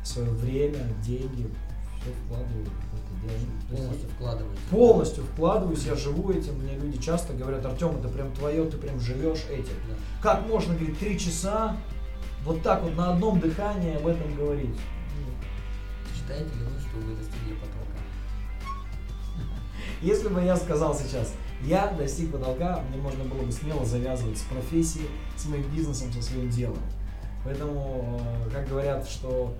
свое 0.03 0.29
время, 0.31 0.79
деньги, 1.03 1.47
все 2.07 2.13
вкладываю 2.25 2.65
в 2.65 2.67
это 2.67 3.21
дело. 3.21 3.39
То 3.69 3.75
есть 3.75 3.83
Полностью 3.87 4.09
вкладываете? 4.09 4.61
полностью 4.71 5.23
вкладываюсь, 5.25 5.85
я 5.85 5.95
живу 5.95 6.31
этим. 6.31 6.53
Мне 6.61 6.75
люди 6.77 6.97
часто 7.01 7.33
говорят, 7.33 7.65
Артем, 7.65 7.97
это 7.97 8.07
прям 8.07 8.31
твое, 8.33 8.65
ты 8.65 8.77
прям 8.77 8.99
живешь 8.99 9.45
этим. 9.49 9.73
Да. 9.89 9.95
Как 10.21 10.47
можно, 10.47 10.73
говорит, 10.75 10.97
три 10.99 11.19
часа 11.19 11.75
вот 12.43 12.61
так 12.63 12.83
вот 12.83 12.95
на 12.95 13.11
одном 13.13 13.39
дыхании 13.39 13.95
об 13.95 14.07
этом 14.07 14.35
говорить? 14.35 14.69
Ну, 14.69 16.15
Считаете 16.15 16.45
ли 16.55 16.63
вы, 16.65 16.79
что 16.79 16.97
вы 16.97 17.15
достигли 17.15 17.53
потолка? 17.55 17.99
Если 20.01 20.27
бы 20.29 20.41
я 20.41 20.55
сказал 20.55 20.95
сейчас, 20.95 21.33
я 21.63 21.87
достиг 21.87 22.31
потолка, 22.31 22.83
мне 22.89 23.01
можно 23.01 23.23
было 23.23 23.41
бы 23.43 23.51
смело 23.51 23.85
завязывать 23.85 24.37
с 24.37 24.43
профессией, 24.43 25.07
с 25.35 25.45
моим 25.45 25.63
бизнесом, 25.71 26.11
со 26.13 26.21
своим 26.21 26.49
делом. 26.49 26.77
Поэтому, 27.43 28.19
э, 28.45 28.49
как 28.51 28.67
говорят, 28.67 29.07
что 29.07 29.53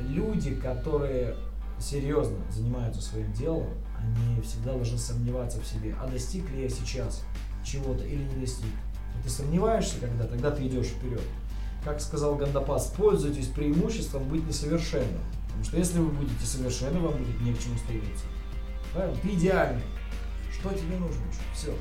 люди, 0.00 0.54
которые 0.54 1.36
серьезно 1.78 2.38
занимаются 2.50 3.02
своим 3.02 3.32
делом, 3.32 3.68
они 3.98 4.40
всегда 4.42 4.72
должны 4.72 4.98
сомневаться 4.98 5.60
в 5.60 5.66
себе, 5.66 5.94
а 6.00 6.06
достиг 6.06 6.50
ли 6.50 6.62
я 6.62 6.68
сейчас 6.68 7.24
чего-то 7.64 8.04
или 8.04 8.22
не 8.22 8.40
достиг. 8.40 8.66
Ты 9.22 9.30
сомневаешься, 9.30 9.98
когда, 10.00 10.24
тогда 10.24 10.50
ты 10.50 10.66
идешь 10.66 10.88
вперед. 10.88 11.22
Как 11.84 12.00
сказал 12.00 12.36
Гандапас, 12.36 12.92
пользуйтесь 12.96 13.46
преимуществом 13.46 14.28
быть 14.28 14.46
несовершенным. 14.46 15.20
Потому 15.46 15.64
что 15.64 15.76
если 15.78 15.98
вы 16.00 16.08
будете 16.08 16.44
совершенны, 16.44 17.00
вам 17.00 17.16
будет 17.16 17.40
не 17.40 17.54
к 17.54 17.58
чему 17.58 17.76
стремиться. 17.78 18.24
Правильно? 18.92 19.16
Ты 19.22 19.28
идеальный. 19.34 19.82
Что 20.52 20.70
тебе 20.72 20.98
нужно? 20.98 21.22
Все. 21.54 21.74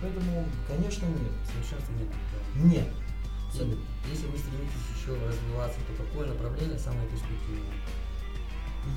Поэтому, 0.00 0.44
конечно, 0.68 1.06
нет. 1.06 1.32
Совершенства 1.52 1.92
нет. 1.92 2.72
Нет. 2.72 2.88
Если 3.52 4.26
вы 4.26 4.38
стремитесь 4.38 4.86
еще 4.96 5.12
развиваться, 5.14 5.78
то 5.86 6.02
какое 6.02 6.28
направление 6.28 6.78
самое 6.78 7.08
перспективное? 7.08 7.74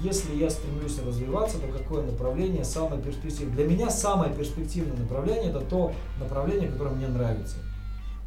Если 0.02 0.36
я 0.36 0.50
стремлюсь 0.50 0.98
развиваться, 1.00 1.60
то 1.60 1.68
какое 1.68 2.06
направление 2.06 2.64
самое 2.64 3.02
перспективное? 3.02 3.56
Для 3.56 3.68
меня 3.68 3.90
самое 3.90 4.34
перспективное 4.34 4.98
направление 4.98 5.50
это 5.50 5.60
то 5.62 5.94
направление, 6.20 6.70
которое 6.70 6.96
мне 6.96 7.08
нравится. 7.08 7.58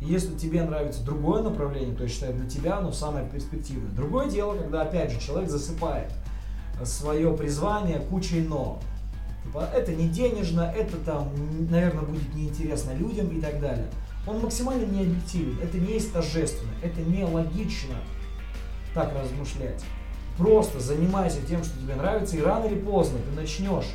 И 0.00 0.06
если 0.06 0.36
тебе 0.36 0.62
нравится 0.62 1.02
другое 1.02 1.42
направление, 1.42 1.96
то 1.96 2.02
я 2.02 2.08
считаю, 2.08 2.34
для 2.34 2.48
тебя 2.48 2.78
оно 2.78 2.92
самое 2.92 3.26
перспективное. 3.28 3.90
Другое 3.92 4.28
дело, 4.28 4.56
когда 4.56 4.82
опять 4.82 5.10
же 5.12 5.20
человек 5.20 5.48
засыпает 5.48 6.12
свое 6.84 7.34
призвание 7.34 8.00
кучей 8.00 8.42
но. 8.42 8.78
Типа, 9.44 9.70
это 9.72 9.94
не 9.94 10.08
денежно, 10.08 10.70
это 10.76 10.98
там, 10.98 11.30
наверное, 11.70 12.02
будет 12.02 12.34
неинтересно 12.34 12.92
людям 12.92 13.28
и 13.28 13.40
так 13.40 13.60
далее. 13.60 13.86
Он 14.26 14.40
максимально 14.40 14.84
не 14.86 15.02
объективен, 15.02 15.58
это 15.62 15.78
не 15.78 15.94
есть 15.94 16.12
торжественно, 16.12 16.72
это 16.82 17.00
не 17.00 17.24
логично 17.24 17.94
так 18.92 19.12
размышлять. 19.14 19.84
Просто 20.36 20.80
занимайся 20.80 21.40
тем, 21.42 21.62
что 21.62 21.78
тебе 21.78 21.94
нравится, 21.94 22.36
и 22.36 22.42
рано 22.42 22.66
или 22.66 22.78
поздно 22.78 23.18
ты 23.18 23.40
начнешь 23.40 23.86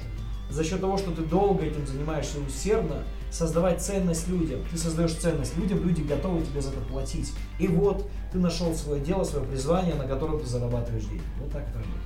за 0.49 0.63
счет 0.63 0.81
того, 0.81 0.97
что 0.97 1.11
ты 1.11 1.23
долго 1.23 1.63
этим 1.63 1.85
занимаешься 1.85 2.39
усердно, 2.39 3.03
создавать 3.31 3.81
ценность 3.81 4.27
людям. 4.27 4.59
Ты 4.69 4.77
создаешь 4.77 5.13
ценность 5.13 5.57
людям, 5.57 5.83
люди 5.83 6.01
готовы 6.01 6.41
тебе 6.45 6.61
за 6.61 6.69
это 6.69 6.81
платить. 6.81 7.33
И 7.59 7.67
вот 7.67 8.09
ты 8.31 8.39
нашел 8.39 8.73
свое 8.75 9.01
дело, 9.01 9.23
свое 9.23 9.45
призвание, 9.45 9.95
на 9.95 10.05
котором 10.05 10.39
ты 10.39 10.45
зарабатываешь 10.45 11.05
деньги. 11.05 11.23
Вот 11.39 11.51
так 11.51 11.63
это 11.63 11.79
работает. 11.79 12.05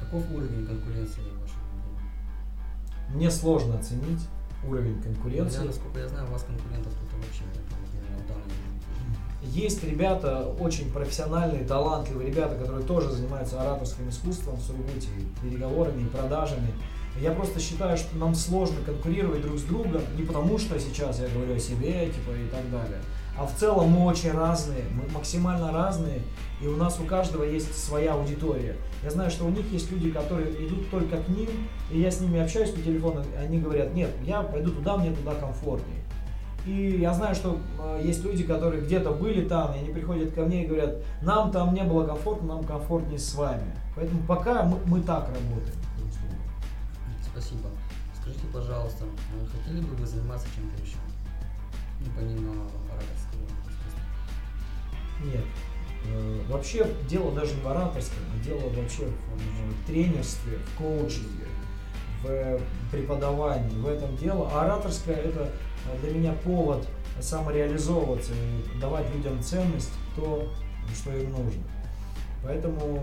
Каков 0.00 0.22
уровень 0.32 0.66
конкуренции 0.66 1.20
в 1.20 1.40
вашем? 1.40 1.56
Мне 3.14 3.30
сложно 3.30 3.78
оценить 3.78 4.20
уровень 4.66 5.00
конкуренции. 5.02 5.64
насколько 5.64 6.00
я 6.00 6.08
знаю, 6.08 6.28
у 6.28 6.32
вас 6.32 6.42
конкурентов 6.42 6.92
тут 6.92 7.24
вообще 7.24 7.44
нет. 7.44 7.68
Есть 9.42 9.84
ребята, 9.84 10.46
очень 10.58 10.92
профессиональные, 10.92 11.64
талантливые 11.64 12.28
ребята, 12.28 12.56
которые 12.56 12.84
тоже 12.84 13.10
занимаются 13.12 13.60
ораторским 13.60 14.08
искусством 14.08 14.56
в 14.56 14.62
Сургуте, 14.62 15.08
переговорами, 15.42 16.02
и 16.02 16.06
продажами. 16.06 16.74
Я 17.20 17.32
просто 17.32 17.60
считаю, 17.60 17.96
что 17.96 18.16
нам 18.16 18.34
сложно 18.34 18.76
конкурировать 18.84 19.42
друг 19.42 19.58
с 19.58 19.62
другом, 19.62 20.02
не 20.16 20.24
потому 20.24 20.58
что 20.58 20.78
сейчас 20.78 21.20
я 21.20 21.28
говорю 21.28 21.54
о 21.54 21.58
себе, 21.58 22.06
типа, 22.06 22.30
и 22.32 22.48
так 22.48 22.70
далее, 22.70 23.00
а 23.38 23.46
в 23.46 23.54
целом 23.54 23.90
мы 23.90 24.04
очень 24.06 24.32
разные, 24.32 24.84
мы 24.90 25.10
максимально 25.12 25.70
разные, 25.72 26.22
и 26.60 26.66
у 26.66 26.76
нас 26.76 26.98
у 27.00 27.04
каждого 27.04 27.44
есть 27.44 27.72
своя 27.76 28.14
аудитория. 28.14 28.76
Я 29.04 29.10
знаю, 29.10 29.30
что 29.30 29.44
у 29.44 29.50
них 29.50 29.70
есть 29.70 29.90
люди, 29.92 30.10
которые 30.10 30.50
идут 30.66 30.90
только 30.90 31.18
к 31.18 31.28
ним, 31.28 31.48
и 31.90 32.00
я 32.00 32.10
с 32.10 32.20
ними 32.20 32.40
общаюсь 32.40 32.70
по 32.70 32.80
телефону, 32.80 33.22
и 33.22 33.36
они 33.36 33.60
говорят, 33.60 33.94
нет, 33.94 34.10
я 34.24 34.42
пойду 34.42 34.72
туда, 34.72 34.96
мне 34.96 35.12
туда 35.12 35.34
комфортнее. 35.36 36.02
И 36.66 36.98
я 37.00 37.14
знаю, 37.14 37.34
что 37.36 37.60
э, 37.78 38.02
есть 38.04 38.24
люди, 38.24 38.42
которые 38.42 38.82
где-то 38.82 39.12
были 39.12 39.46
там, 39.48 39.72
и 39.74 39.78
они 39.78 39.90
приходят 39.90 40.32
ко 40.32 40.42
мне 40.42 40.64
и 40.64 40.66
говорят, 40.66 40.96
нам 41.22 41.52
там 41.52 41.72
не 41.72 41.84
было 41.84 42.04
комфортно, 42.04 42.56
нам 42.56 42.64
комфортнее 42.64 43.18
с 43.18 43.34
вами. 43.34 43.74
Поэтому 43.94 44.20
пока 44.26 44.64
мы, 44.64 44.78
мы 44.84 45.00
так 45.00 45.28
работаем. 45.28 45.78
Спасибо. 47.22 47.68
Скажите, 48.20 48.46
пожалуйста, 48.52 49.04
э, 49.04 49.46
хотели 49.46 49.80
бы 49.80 49.94
вы 49.94 50.06
заниматься 50.06 50.48
чем-то 50.56 50.82
еще? 50.82 50.98
Ну, 52.00 52.06
помимо? 52.16 52.52
Нет. 55.24 55.44
Э, 56.06 56.40
Вообще 56.48 56.86
дело 57.08 57.32
даже 57.32 57.54
не 57.54 57.62
в 57.62 57.68
ораторском, 57.68 58.18
а 58.34 58.44
дело 58.44 58.68
вообще 58.70 59.04
в, 59.04 59.82
в 59.82 59.86
тренерстве, 59.86 60.58
в 60.58 60.78
коучинге, 60.78 61.46
в 62.22 62.60
преподавании. 62.90 63.78
В 63.78 63.86
этом 63.86 64.16
дело. 64.16 64.50
А 64.52 64.64
ораторское 64.64 65.16
это 65.16 65.50
для 66.02 66.12
меня 66.12 66.32
повод 66.44 66.86
самореализовываться 67.20 68.32
и 68.32 68.80
давать 68.80 69.12
людям 69.14 69.42
ценность, 69.42 69.92
то, 70.14 70.48
что 70.94 71.16
им 71.16 71.30
нужно. 71.30 71.62
Поэтому 72.42 73.02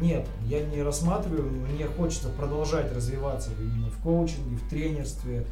нет, 0.00 0.26
я 0.46 0.64
не 0.64 0.82
рассматриваю, 0.82 1.50
мне 1.50 1.86
хочется 1.86 2.30
продолжать 2.30 2.90
развиваться 2.94 3.50
именно 3.60 3.90
в 3.90 3.98
коучинге, 3.98 4.56
в 4.56 4.68
тренерстве, 4.70 5.46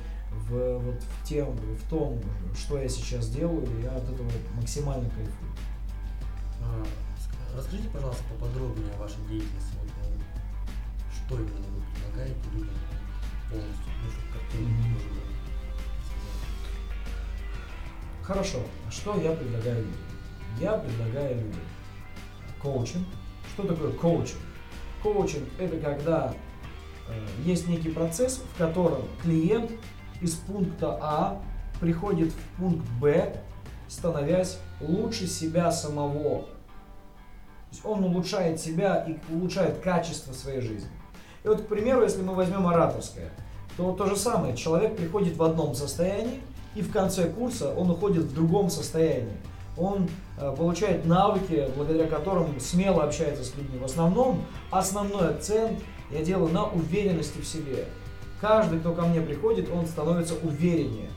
в, 0.48 0.78
вот 0.78 1.02
в, 1.02 1.28
тем, 1.28 1.50
в 1.50 1.90
том, 1.90 2.18
что 2.56 2.78
я 2.78 2.88
сейчас 2.88 3.28
делаю, 3.28 3.66
и 3.66 3.82
я 3.82 3.90
от 3.90 4.04
этого 4.04 4.30
максимально 4.54 5.10
кайфую. 5.10 5.50
А, 6.62 6.84
ск- 7.18 7.56
Расскажите, 7.56 7.88
пожалуйста, 7.88 8.22
поподробнее 8.34 8.92
о 8.94 8.98
вашей 8.98 9.20
деятельности. 9.28 9.74
Ну, 9.74 10.20
что 11.26 11.34
именно 11.36 11.66
вы 11.68 11.82
предлагаете 11.94 12.40
людям 12.54 12.74
полностью, 13.50 13.84
ну, 14.04 14.10
чтобы 14.10 14.62
Мгм. 14.64 14.72
можно 14.92 14.98
было 15.10 15.20
Хорошо, 18.22 18.58
что 18.90 19.20
я 19.20 19.32
предлагаю 19.32 19.78
людям? 19.84 20.00
Я 20.60 20.72
предлагаю 20.74 21.36
людям 21.36 21.60
коучинг. 22.62 23.06
Что 23.54 23.64
такое 23.64 23.92
коучинг? 23.92 24.38
Коучинг 25.02 25.48
это 25.58 25.78
когда 25.78 26.34
э, 27.08 27.26
есть 27.44 27.66
некий 27.66 27.88
процесс, 27.90 28.42
в 28.54 28.58
котором 28.58 29.02
клиент 29.22 29.72
из 30.20 30.34
пункта 30.34 30.98
А 31.00 31.42
приходит 31.80 32.32
в 32.32 32.58
пункт 32.60 32.86
Б, 33.00 33.42
становясь 33.88 34.58
лучше 34.80 35.26
себя 35.26 35.70
самого. 35.70 36.42
То 36.42 36.48
есть 37.72 37.84
он 37.84 38.04
улучшает 38.04 38.60
себя 38.60 39.04
и 39.06 39.16
улучшает 39.32 39.78
качество 39.78 40.32
своей 40.32 40.60
жизни. 40.60 40.90
И 41.44 41.48
вот, 41.48 41.62
к 41.62 41.66
примеру, 41.66 42.02
если 42.02 42.22
мы 42.22 42.34
возьмем 42.34 42.66
ораторское, 42.66 43.30
то 43.76 43.92
то 43.92 44.06
же 44.06 44.16
самое. 44.16 44.56
Человек 44.56 44.96
приходит 44.96 45.36
в 45.36 45.42
одном 45.42 45.74
состоянии, 45.74 46.40
и 46.74 46.82
в 46.82 46.92
конце 46.92 47.28
курса 47.28 47.72
он 47.74 47.90
уходит 47.90 48.24
в 48.24 48.34
другом 48.34 48.70
состоянии. 48.70 49.36
Он 49.76 50.08
э, 50.38 50.54
получает 50.56 51.06
навыки, 51.06 51.68
благодаря 51.76 52.06
которым 52.06 52.60
смело 52.60 53.04
общается 53.04 53.44
с 53.44 53.54
людьми. 53.56 53.78
В 53.78 53.84
основном 53.84 54.44
основной 54.70 55.30
акцент 55.30 55.80
я 56.10 56.22
делаю 56.22 56.52
на 56.52 56.66
уверенности 56.66 57.38
в 57.38 57.46
себе. 57.46 57.86
Каждый, 58.40 58.80
кто 58.80 58.92
ко 58.92 59.02
мне 59.02 59.20
приходит, 59.20 59.70
он 59.70 59.86
становится 59.86 60.34
увереннее. 60.42 61.10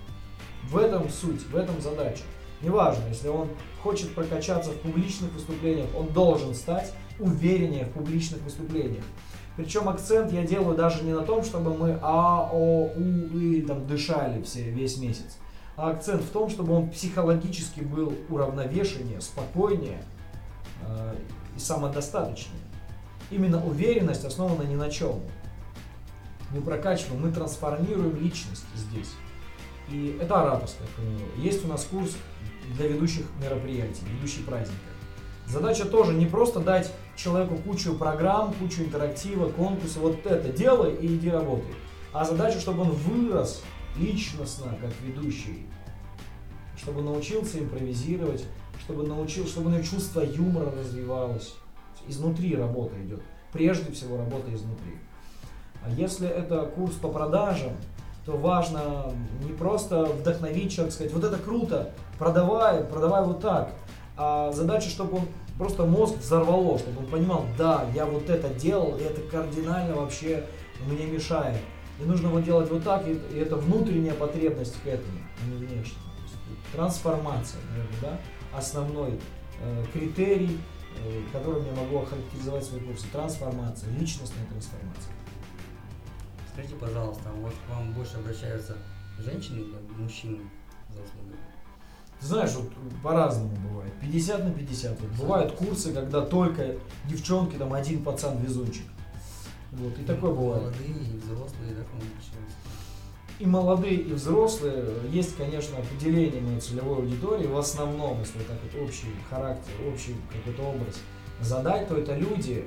В 0.64 0.78
этом 0.78 1.10
суть, 1.10 1.46
в 1.48 1.56
этом 1.56 1.82
задача. 1.82 2.24
Неважно, 2.64 3.10
если 3.10 3.28
он 3.28 3.50
хочет 3.82 4.16
прокачаться 4.16 4.72
в 4.72 4.80
публичных 4.80 5.34
выступлениях, 5.34 5.90
он 5.96 6.08
должен 6.08 6.56
стать 6.56 6.94
увереннее 7.20 7.86
в 7.86 7.92
публичных 7.92 8.42
выступлениях. 8.42 9.04
Причем 9.58 9.90
акцент 9.90 10.32
я 10.32 10.44
делаю 10.44 10.76
даже 10.76 11.04
не 11.04 11.14
на 11.14 11.22
том, 11.22 11.44
чтобы 11.44 11.78
мы 11.78 12.00
А, 12.02 12.50
О, 12.52 12.90
У, 12.96 13.38
И 13.38 13.62
там 13.62 13.86
дышали 13.86 14.42
все, 14.42 14.64
весь 14.64 14.98
месяц. 14.98 15.38
А 15.76 15.90
акцент 15.90 16.24
в 16.24 16.30
том, 16.30 16.50
чтобы 16.50 16.74
он 16.74 16.90
психологически 16.90 17.82
был 17.82 18.14
уравновешеннее, 18.30 19.22
спокойнее 19.22 20.02
э, 20.88 21.16
и 21.56 21.60
самодостаточнее. 21.60 22.62
Именно 23.30 23.64
уверенность 23.64 24.24
основана 24.24 24.64
ни 24.64 24.76
на 24.76 24.90
чем. 24.90 25.20
Мы 26.52 26.62
прокачиваем, 26.62 27.22
мы 27.22 27.32
трансформируем 27.32 28.16
личность 28.18 28.66
здесь. 28.76 29.12
И 29.90 30.18
это 30.22 30.42
ораторское, 30.42 30.88
к 30.88 30.92
примеру. 30.92 31.26
Есть 31.38 31.66
у 31.66 31.68
нас 31.68 31.84
курс 31.84 32.16
для 32.76 32.88
ведущих 32.88 33.26
мероприятий, 33.42 34.02
ведущий 34.18 34.42
праздника. 34.42 34.80
Задача 35.48 35.86
тоже 35.86 36.14
не 36.14 36.26
просто 36.26 36.60
дать 36.60 36.92
человеку 37.16 37.58
кучу 37.58 37.96
программ, 37.96 38.54
кучу 38.54 38.82
интерактива, 38.82 39.50
конкурса, 39.50 40.00
вот 40.00 40.26
это 40.26 40.50
делай 40.50 40.96
и 40.96 41.16
иди 41.16 41.30
работай. 41.30 41.74
А 42.14 42.26
задача, 42.26 42.60
чтобы 42.60 42.84
он 42.84 42.92
вырос 42.92 43.64
личностно, 43.98 44.78
как 44.82 44.92
ведущий, 45.02 45.66
чтобы 46.78 47.02
научился 47.02 47.60
импровизировать, 47.60 48.46
чтобы 48.80 49.04
научил, 49.04 49.48
чтобы 49.48 49.72
него 49.72 49.84
чувство 49.84 50.22
юмора 50.22 50.72
развивалось. 50.72 51.56
Изнутри 52.08 52.56
работа 52.56 52.96
идет. 53.04 53.22
Прежде 53.52 53.92
всего 53.92 54.18
работа 54.18 54.54
изнутри. 54.54 54.98
А 55.86 55.90
если 55.90 56.28
это 56.28 56.66
курс 56.66 56.96
по 56.96 57.10
продажам, 57.10 57.74
то 58.26 58.38
важно 58.38 59.14
не 59.44 59.52
просто 59.52 60.06
вдохновить 60.06 60.72
человека, 60.72 60.96
сказать, 60.96 61.14
вот 61.14 61.24
это 61.24 61.38
круто, 61.38 61.94
продавай, 62.18 62.84
продавай 62.84 63.24
вот 63.24 63.42
так. 63.42 63.72
А 64.16 64.52
задача, 64.52 64.90
чтобы 64.90 65.18
он 65.18 65.28
просто 65.58 65.86
мозг 65.86 66.18
взорвало, 66.18 66.78
чтобы 66.80 67.00
он 67.00 67.06
понимал, 67.08 67.46
да, 67.58 67.86
я 67.94 68.06
вот 68.06 68.30
это 68.30 68.50
делал, 68.50 68.98
и 68.98 69.04
это 69.04 69.22
кардинально 69.22 69.96
вообще 69.96 70.46
мне 70.86 71.06
мешает. 71.06 71.60
И 72.00 72.04
нужно 72.04 72.30
вот 72.30 72.44
делать 72.44 72.70
вот 72.70 72.84
так, 72.84 73.08
и, 73.08 73.14
и 73.14 73.40
это 73.40 73.56
внутренняя 73.56 74.14
потребность 74.14 74.82
к 74.82 74.88
этому, 74.88 75.20
а 75.42 75.50
не 75.50 75.66
внешняя. 75.66 75.98
Трансформация, 76.72 77.62
наверное, 77.70 78.00
да, 78.02 78.58
основной 78.58 79.20
э, 79.62 79.86
критерий, 79.94 80.60
э, 80.98 81.22
которым 81.32 81.66
я 81.66 81.74
могу 81.74 82.00
охарактеризовать 82.00 82.64
свои 82.64 82.80
курсы. 82.82 83.06
Трансформация, 83.12 83.90
личностная 83.92 84.46
трансформация. 84.48 85.14
Скажите, 86.52 86.76
пожалуйста, 86.76 87.24
а 87.30 87.42
вот 87.42 87.54
к 87.54 87.70
вам 87.70 87.94
больше 87.94 88.18
обращаются 88.18 88.78
женщины 89.20 89.60
или 89.60 89.76
мужчины 89.98 90.40
за 90.90 91.02
услугой? 91.02 91.38
Знаешь, 92.24 92.52
вот 92.52 92.70
по-разному 93.04 93.54
бывает. 93.70 93.92
50 94.02 94.46
на 94.46 94.52
50. 94.52 95.02
Вот 95.02 95.10
бывают 95.20 95.52
курсы, 95.54 95.94
когда 95.94 96.22
только 96.22 96.76
девчонки, 97.06 97.56
там 97.58 97.74
один 97.74 98.02
пацан 98.02 98.38
везунчик. 98.38 98.86
Вот, 99.74 99.98
и 100.00 100.04
такое 100.04 100.32
бывает. 100.32 100.64
Молодые 100.64 100.90
и 100.90 101.18
взрослые, 101.18 101.76
да? 101.76 101.84
И 103.40 103.46
молодые, 103.46 103.96
и 103.96 104.14
взрослые. 104.14 104.86
Есть, 105.12 105.36
конечно, 105.36 105.78
определение 105.78 106.42
моей 106.42 106.60
целевой 106.60 106.98
аудитории. 106.98 107.48
В 107.48 107.58
основном, 107.58 108.20
если 108.20 108.40
так 108.40 108.58
вот 108.64 108.84
общий 108.84 109.08
характер, 109.30 109.72
общий 109.92 110.16
какой-то 110.32 110.62
образ 110.62 111.00
задать, 111.42 111.90
то 111.90 111.98
это 111.98 112.16
люди 112.16 112.64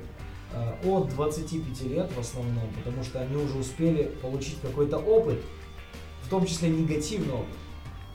э, 0.52 0.72
от 0.84 1.08
25 1.10 1.82
лет 1.82 2.10
в 2.12 2.20
основном, 2.20 2.68
потому 2.74 3.02
что 3.04 3.20
они 3.20 3.36
уже 3.36 3.56
успели 3.56 4.04
получить 4.20 4.60
какой-то 4.60 4.98
опыт, 4.98 5.38
в 6.24 6.28
том 6.28 6.44
числе 6.44 6.68
негативный 6.68 7.32
опыт. 7.32 7.54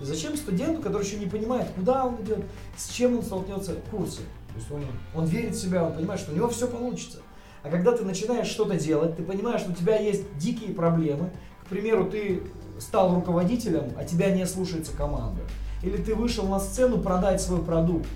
И 0.01 0.05
зачем 0.05 0.35
студенту, 0.35 0.81
который 0.81 1.05
еще 1.05 1.17
не 1.17 1.27
понимает, 1.27 1.69
куда 1.75 2.05
он 2.05 2.15
идет, 2.21 2.43
с 2.75 2.89
чем 2.89 3.17
он 3.17 3.23
столкнется, 3.23 3.75
курсы? 3.91 4.21
То 4.49 4.55
есть 4.55 4.71
он, 4.71 4.83
он 5.13 5.25
верит 5.25 5.55
в 5.55 5.61
себя, 5.61 5.83
он 5.83 5.93
понимает, 5.93 6.19
что 6.19 6.31
у 6.31 6.35
него 6.35 6.49
все 6.49 6.67
получится. 6.67 7.19
А 7.63 7.69
когда 7.69 7.91
ты 7.91 8.03
начинаешь 8.03 8.47
что-то 8.47 8.75
делать, 8.77 9.15
ты 9.15 9.23
понимаешь, 9.23 9.61
что 9.61 9.71
у 9.71 9.75
тебя 9.75 9.97
есть 9.97 10.23
дикие 10.37 10.73
проблемы. 10.73 11.29
К 11.63 11.67
примеру, 11.69 12.09
ты 12.09 12.41
стал 12.79 13.13
руководителем, 13.13 13.91
а 13.95 14.03
тебя 14.03 14.31
не 14.31 14.45
слушается 14.47 14.91
команда. 14.97 15.41
Или 15.83 15.97
ты 15.97 16.15
вышел 16.15 16.47
на 16.47 16.59
сцену 16.59 16.97
продать 16.97 17.39
свой 17.39 17.63
продукт, 17.63 18.07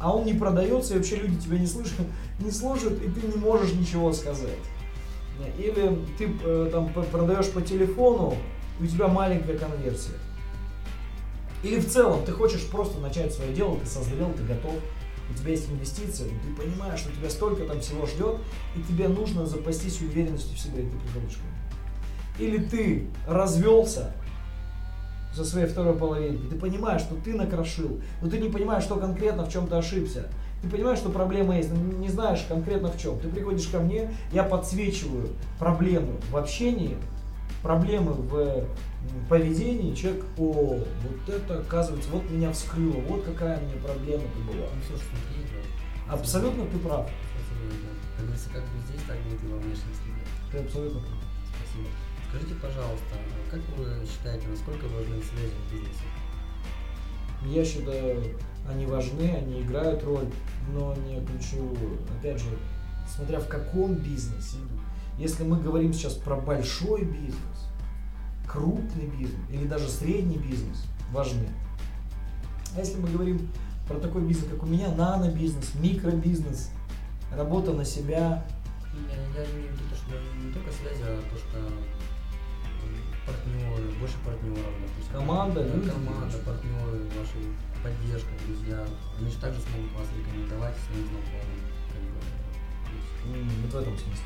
а 0.00 0.14
он 0.14 0.24
не 0.24 0.34
продается, 0.34 0.94
и 0.94 0.98
вообще 0.98 1.16
люди 1.16 1.40
тебя 1.40 1.58
не 1.58 1.66
слышат, 1.66 2.06
не 2.38 2.50
слушают, 2.50 3.02
и 3.02 3.08
ты 3.10 3.26
не 3.26 3.36
можешь 3.36 3.72
ничего 3.72 4.12
сказать. 4.12 4.50
Или 5.58 5.98
ты 6.16 6.32
э, 6.44 6.68
там 6.70 6.92
продаешь 6.92 7.50
по 7.50 7.60
телефону, 7.60 8.36
и 8.78 8.84
у 8.84 8.86
тебя 8.86 9.08
маленькая 9.08 9.58
конверсия. 9.58 10.14
Или 11.64 11.80
в 11.80 11.88
целом 11.88 12.24
ты 12.24 12.32
хочешь 12.32 12.66
просто 12.66 13.00
начать 13.00 13.32
свое 13.32 13.52
дело, 13.52 13.78
ты 13.80 13.86
созрел, 13.86 14.30
ты 14.36 14.42
готов, 14.44 14.74
у 15.30 15.34
тебя 15.34 15.52
есть 15.52 15.70
инвестиции, 15.70 16.24
ты 16.24 16.62
понимаешь, 16.62 17.00
что 17.00 17.10
тебя 17.10 17.30
столько 17.30 17.64
там 17.64 17.80
всего 17.80 18.06
ждет, 18.06 18.36
и 18.76 18.82
тебе 18.82 19.08
нужно 19.08 19.46
запастись 19.46 20.00
уверенностью 20.02 20.54
в 20.56 20.60
себе, 20.60 20.82
и 20.82 20.90
ты. 20.90 22.44
Или 22.44 22.58
ты 22.58 23.06
развелся, 23.26 24.12
со 25.34 25.44
своей 25.44 25.66
второй 25.66 25.94
половинкой, 25.94 26.48
ты 26.48 26.56
понимаешь, 26.56 27.00
что 27.00 27.16
ты 27.16 27.34
накрошил, 27.34 28.00
но 28.22 28.30
ты 28.30 28.38
не 28.38 28.48
понимаешь, 28.48 28.84
что 28.84 28.96
конкретно 28.96 29.44
в 29.44 29.52
чем 29.52 29.66
ты 29.66 29.74
ошибся. 29.74 30.28
Ты 30.62 30.68
понимаешь, 30.68 30.98
что 30.98 31.10
проблема 31.10 31.56
есть, 31.56 31.70
но 31.72 31.76
не 31.76 32.08
знаешь 32.08 32.44
конкретно 32.48 32.90
в 32.90 33.00
чем. 33.00 33.18
Ты 33.18 33.28
приходишь 33.28 33.66
ко 33.66 33.80
мне, 33.80 34.10
я 34.32 34.44
подсвечиваю 34.44 35.30
проблему 35.58 36.12
в 36.30 36.36
общении, 36.36 36.96
проблемы 37.62 38.12
в 38.12 38.64
поведении, 39.28 39.94
человек, 39.94 40.24
о, 40.38 40.78
вот 40.78 41.28
это, 41.28 41.60
оказывается, 41.60 42.10
вот 42.10 42.28
меня 42.30 42.52
вскрыло, 42.52 43.00
вот 43.08 43.24
какая 43.24 43.60
мне 43.60 43.74
проблема-то 43.74 44.38
была. 44.40 44.68
Ну 44.74 44.80
все, 44.82 44.96
что 44.96 45.16
идет. 45.36 45.64
Абсолютно 46.08 46.66
ты 46.66 46.78
прав. 46.78 47.10
Как 48.16 48.26
бы 48.26 48.36
здесь, 48.36 49.02
так 49.08 49.18
будет 49.22 49.42
и 49.42 49.46
во 49.46 49.58
внешнем 49.58 49.92
среде. 49.94 50.24
Ты 50.52 50.58
абсолютно 50.58 51.00
прав. 51.00 51.18
Спасибо. 51.56 51.88
Скажите, 52.28 52.54
пожалуйста, 52.60 53.14
а 53.14 53.50
как 53.50 53.60
вы 53.76 54.06
считаете, 54.06 54.46
насколько 54.48 54.84
важны 54.84 55.16
связи 55.22 55.54
в 55.68 55.72
бизнесе? 55.72 56.04
Я 57.46 57.64
считаю, 57.64 58.38
они 58.68 58.86
важны, 58.86 59.30
они 59.30 59.62
играют 59.62 60.02
роль, 60.04 60.26
но 60.72 60.94
не 60.94 61.24
ключевую. 61.24 61.98
Опять 62.18 62.40
же, 62.40 62.48
смотря 63.08 63.38
в 63.40 63.48
каком 63.48 63.94
бизнесе. 63.94 64.58
Если 65.18 65.44
мы 65.44 65.60
говорим 65.60 65.92
сейчас 65.92 66.14
про 66.14 66.36
большой 66.36 67.04
бизнес, 67.04 67.68
крупный 68.46 69.06
бизнес 69.06 69.40
или 69.50 69.66
даже 69.66 69.88
средний 69.88 70.38
бизнес, 70.38 70.84
важны. 71.12 71.48
А 72.76 72.80
если 72.80 72.98
мы 72.98 73.08
говорим 73.08 73.48
про 73.88 73.98
такой 73.98 74.22
бизнес, 74.22 74.50
как 74.50 74.62
у 74.62 74.66
меня, 74.66 74.90
нано-бизнес, 74.94 75.74
микробизнес, 75.74 76.70
работа 77.32 77.72
на 77.72 77.84
себя, 77.84 78.44
Я, 78.92 79.42
я 79.42 79.50
имею 79.50 79.68
в 79.68 79.72
виду 79.72 79.84
то, 79.90 79.96
что 79.96 80.14
не 80.44 80.52
только 80.52 80.70
связи, 80.70 81.02
а 81.02 81.22
то, 81.30 81.36
что 81.36 81.58
партнеры, 83.26 83.90
больше 83.98 84.16
партнеров, 84.24 84.72
допустим. 84.80 85.12
Команда, 85.12 85.64
Да, 85.64 85.74
люди, 85.74 85.90
команда, 85.90 86.38
партнеры, 86.38 86.98
ваши 87.18 87.38
поддержка, 87.82 88.30
друзья. 88.46 88.86
Они 89.18 89.30
же 89.30 89.38
также 89.38 89.60
смогут 89.60 89.92
вас 89.92 90.06
рекомендовать 90.16 90.76
своим 90.86 91.06
знакомым. 91.08 91.60
Как 91.90 92.02
бы. 92.02 93.50
Вот 93.62 93.72
в 93.72 93.76
этом 93.76 93.96
смысле. 93.98 94.24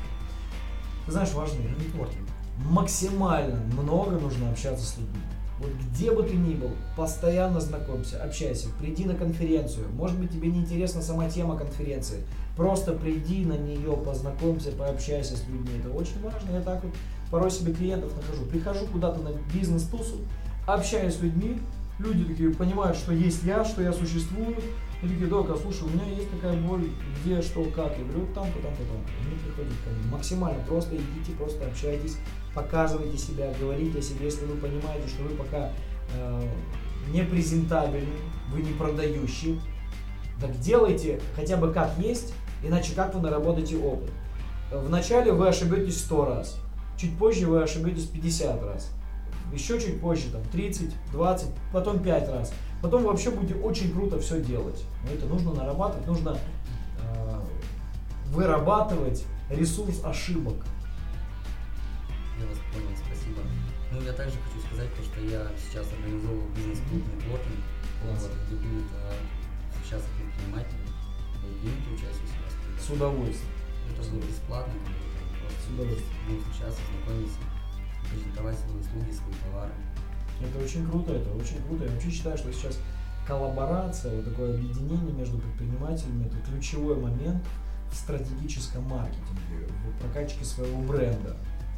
Ты 1.05 1.11
знаешь, 1.11 1.33
важны. 1.33 1.75
ну, 1.77 1.83
нетворкинг. 1.83 2.27
Максимально 2.65 3.59
много 3.73 4.17
нужно 4.19 4.49
общаться 4.51 4.85
с 4.85 4.97
людьми. 4.97 5.21
Вот 5.59 5.71
где 5.91 6.11
бы 6.11 6.23
ты 6.23 6.35
ни 6.35 6.53
был, 6.53 6.71
постоянно 6.95 7.59
знакомься, 7.59 8.23
общайся, 8.23 8.69
приди 8.79 9.03
на 9.03 9.13
конференцию. 9.13 9.87
Может 9.93 10.17
быть, 10.17 10.31
тебе 10.31 10.47
не 10.49 10.59
интересна 10.59 11.01
сама 11.01 11.29
тема 11.29 11.57
конференции. 11.57 12.23
Просто 12.55 12.93
приди 12.93 13.45
на 13.45 13.57
нее, 13.57 13.97
познакомься, 13.97 14.71
пообщайся 14.71 15.35
с 15.35 15.45
людьми. 15.47 15.79
Это 15.79 15.93
очень 15.93 16.21
важно. 16.21 16.51
Я 16.53 16.61
так 16.61 16.83
вот 16.83 16.93
порой 17.29 17.51
себе 17.51 17.73
клиентов 17.73 18.15
нахожу. 18.15 18.45
Прихожу 18.45 18.85
куда-то 18.87 19.19
на 19.19 19.31
бизнес-тусу, 19.53 20.19
общаюсь 20.65 21.15
с 21.15 21.21
людьми, 21.21 21.59
люди 21.99 22.23
такие 22.23 22.51
понимают, 22.51 22.97
что 22.97 23.13
есть 23.13 23.43
я, 23.43 23.65
что 23.65 23.81
я 23.81 23.91
существую. 23.91 24.55
И 25.01 25.07
такие, 25.07 25.27
дока, 25.27 25.55
слушай, 25.55 25.83
у 25.83 25.89
меня 25.89 26.05
есть 26.05 26.29
такая 26.29 26.57
боль, 26.57 26.89
где, 27.21 27.41
что, 27.41 27.63
как. 27.65 27.97
Я 27.97 28.03
говорю, 28.03 28.27
там, 28.33 28.47
потом, 28.47 28.71
потом. 28.71 29.01
Они 29.25 29.39
приходят 29.39 29.73
ко 29.83 29.89
мне. 29.91 30.11
Максимально 30.11 30.61
просто 30.65 30.97
идите, 30.97 31.31
просто 31.37 31.65
общайтесь, 31.65 32.17
показывайте 32.53 33.17
себя, 33.17 33.53
говорите 33.59 33.99
о 33.99 34.01
себе, 34.01 34.25
если 34.25 34.45
вы 34.45 34.57
понимаете, 34.57 35.07
что 35.07 35.23
вы 35.23 35.29
пока 35.35 35.71
э, 36.13 36.41
не 37.13 37.23
презентабельны, 37.23 38.09
вы 38.51 38.61
не 38.61 38.73
продающий, 38.73 39.61
так 40.41 40.57
делайте 40.59 41.21
хотя 41.35 41.55
бы 41.55 41.71
как 41.71 41.97
есть, 41.97 42.33
иначе 42.61 42.93
как 42.93 43.13
вы 43.15 43.21
наработаете 43.21 43.77
опыт. 43.77 44.11
Вначале 44.71 45.31
вы 45.31 45.47
ошибетесь 45.47 45.99
100 46.01 46.25
раз, 46.25 46.59
чуть 46.97 47.17
позже 47.17 47.47
вы 47.47 47.63
ошибетесь 47.63 48.05
50 48.05 48.63
раз, 48.63 48.91
еще 49.53 49.79
чуть 49.79 49.99
позже, 49.99 50.29
там, 50.31 50.43
30, 50.51 50.91
20, 51.11 51.47
потом 51.73 51.99
5 51.99 52.29
раз. 52.29 52.53
Потом 52.81 53.03
вообще 53.03 53.31
будете 53.31 53.55
очень 53.55 53.91
круто 53.93 54.19
все 54.19 54.41
делать. 54.41 54.83
Но 55.03 55.11
это 55.11 55.25
нужно 55.25 55.53
нарабатывать, 55.53 56.07
нужно 56.07 56.37
э, 57.01 57.39
вырабатывать 58.27 59.25
ресурс 59.49 60.01
ошибок. 60.03 60.55
Я 62.39 62.45
вас 62.47 62.57
понял, 62.73 62.95
спасибо. 62.95 63.41
Ну, 63.91 64.01
я 64.01 64.13
также 64.13 64.37
хочу 64.37 64.65
сказать, 64.67 64.93
то, 64.95 65.03
что 65.03 65.21
я 65.21 65.47
сейчас 65.57 65.91
организовываю 65.91 66.47
бизнес-клуб 66.55 67.01
нетворкинг, 67.15 67.59
вот, 68.05 68.31
где 68.47 68.55
будут 68.55 68.87
а, 68.93 69.13
сейчас 69.83 70.03
предприниматели. 70.15 70.79
Вы 71.41 71.59
примете 71.59 71.89
участие 71.89 72.27
у? 72.29 72.79
С 72.79 72.89
удовольствием. 72.91 73.51
Это 73.91 74.09
будет 74.09 74.29
бесплатно, 74.29 74.73
просто 75.41 75.59
С 75.59 75.73
удовольствием. 75.73 76.13
будем 76.27 76.41
встречаться, 76.43 76.81
знакомиться, 76.93 77.39
презентовать 78.09 78.59
свои 78.59 78.79
услуги, 78.79 79.11
свои 79.11 79.33
товары. 79.43 79.73
Это 80.41 80.63
очень 80.63 80.87
круто, 80.87 81.13
это 81.13 81.29
очень 81.31 81.61
круто. 81.67 81.85
Я 81.85 81.91
вообще 81.91 82.09
считаю, 82.09 82.37
что 82.37 82.51
сейчас 82.51 82.79
коллаборация, 83.27 84.15
вот 84.15 84.25
такое 84.25 84.55
объединение 84.55 85.13
между 85.13 85.37
предпринимателями, 85.37 86.27
это 86.27 86.37
ключевой 86.49 86.95
момент 86.95 87.43
в 87.91 87.95
стратегическом 87.95 88.83
маркетинге, 88.83 89.67
в 89.85 90.01
прокачке 90.01 90.43
своего 90.43 90.81
бренда. 90.81 91.37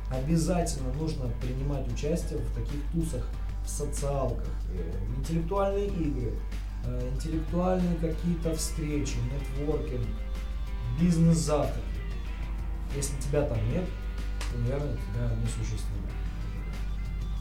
Обязательно 0.09 0.93
нужно 0.93 1.29
принимать 1.41 1.87
участие 1.91 2.39
в 2.39 2.53
таких 2.53 2.81
тусах, 2.91 3.27
в 3.63 3.69
социалках, 3.69 4.47
э, 4.73 4.91
в 5.07 5.19
интеллектуальные 5.19 5.87
игры, 5.87 6.33
э, 6.85 7.09
интеллектуальные 7.13 7.95
какие-то 7.95 8.53
встречи, 8.55 9.15
нетворкинг, 9.57 10.07
бизнес-завтраки. 10.99 11.81
Если 12.95 13.15
тебя 13.21 13.43
там 13.43 13.57
нет, 13.71 13.85
то, 14.51 14.57
наверное, 14.59 14.95
тебя 14.95 15.35
не 15.41 15.47
существует. 15.47 16.11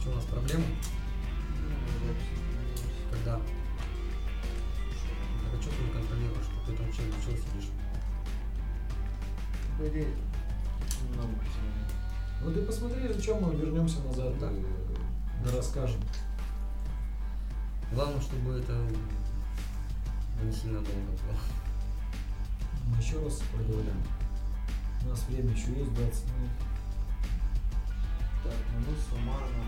Что 0.01 0.11
у 0.11 0.15
нас 0.15 0.25
проблемы? 0.25 0.65
Когда? 3.11 3.37
Так 3.37 3.43
а 5.59 5.63
что 5.63 5.71
ты 5.71 5.83
не 5.83 5.91
контролируешь, 5.91 6.45
что 6.45 6.71
ты 6.71 6.77
там 6.77 6.93
что, 6.93 7.03
что 7.21 7.31
сидишь? 7.33 7.71
По 9.79 9.89
идее, 9.89 10.09
потеряно. 10.85 11.35
Ну 12.43 12.53
ты 12.53 12.63
посмотри, 12.63 13.13
зачем 13.13 13.43
мы 13.43 13.55
вернемся 13.55 14.01
назад, 14.01 14.39
Да. 14.39 14.51
и, 14.51 14.65
да 15.45 15.57
расскажем. 15.57 16.01
Главное, 17.93 18.21
чтобы 18.21 18.59
это 18.59 18.73
не 20.43 20.53
сильно 20.53 20.81
долго 20.81 20.91
было. 20.91 21.37
Мы 22.87 22.97
еще 23.03 23.23
раз 23.23 23.43
проговорим. 23.53 24.03
У 25.05 25.09
нас 25.09 25.25
время 25.29 25.51
еще 25.51 25.73
есть 25.73 25.93
20 25.95 26.25
минут. 26.33 26.51
Так, 28.45 28.55
ну 28.75 28.95
суммарно 29.11 29.65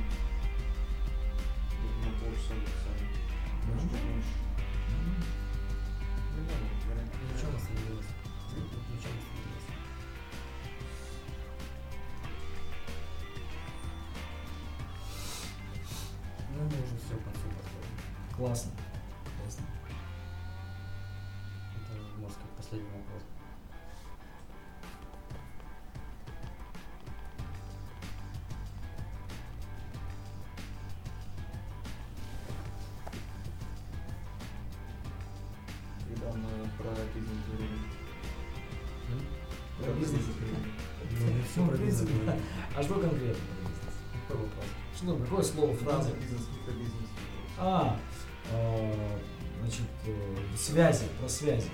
Ну, 16.55 16.61
мы 16.65 16.67
уже 16.67 16.97
все 16.99 17.15
концу 17.25 17.49
подходим. 17.57 17.97
Классно. 18.37 18.73
Классно. 19.41 19.65
Это, 21.77 21.93
можно 22.19 22.31
сказать, 22.31 22.57
последний 22.57 22.91
вопрос. 22.91 23.12
Бизнес. 42.01 42.34
А 42.76 42.82
что 42.82 42.95
конкретно 42.95 43.34
про 43.34 43.68
бизнес? 43.68 43.95
Какой 44.28 44.43
вопрос? 44.45 44.64
Что, 44.97 45.16
какое 45.16 45.43
слово, 45.45 45.74
фраза? 45.76 46.11
бизнес, 46.14 46.49
микробизнес. 46.59 47.09
А, 47.59 47.97
э, 48.53 49.18
значит, 49.61 49.82
э, 50.07 50.36
связи, 50.57 51.05
про 51.20 51.28
связи. 51.28 51.68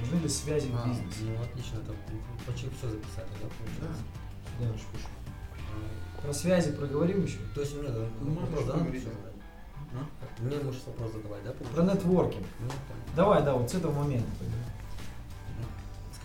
Нужны 0.00 0.16
ли 0.22 0.28
связи 0.28 0.68
в 0.68 0.76
А, 0.76 0.86
бизнесе? 0.86 1.18
ну 1.22 1.42
отлично, 1.42 1.78
это 1.78 1.92
почти 2.46 2.68
все 2.78 2.88
записали, 2.90 3.26
да, 3.42 3.48
получается? 3.58 4.02
Да. 4.60 4.66
А, 5.72 6.22
Про 6.22 6.32
связи 6.32 6.72
проговорим 6.72 7.24
еще. 7.24 7.38
То 7.54 7.60
есть 7.62 7.74
да, 7.80 8.06
Ну, 8.20 8.30
вопрос, 8.34 8.50
можешь 8.50 8.66
да, 8.66 8.72
поговорить. 8.74 9.04
надо 9.04 9.16
задать? 9.16 9.34
А? 9.94 10.42
Мне 10.42 10.56
можешь 10.58 10.82
вопрос 10.86 11.12
задавать, 11.12 11.44
да? 11.44 11.52
Про 11.52 11.82
нетворкинг. 11.82 12.46
Ну. 12.60 12.68
Давай, 13.16 13.42
да, 13.42 13.54
вот 13.54 13.70
с 13.70 13.74
этого 13.74 13.92
момента. 13.92 14.28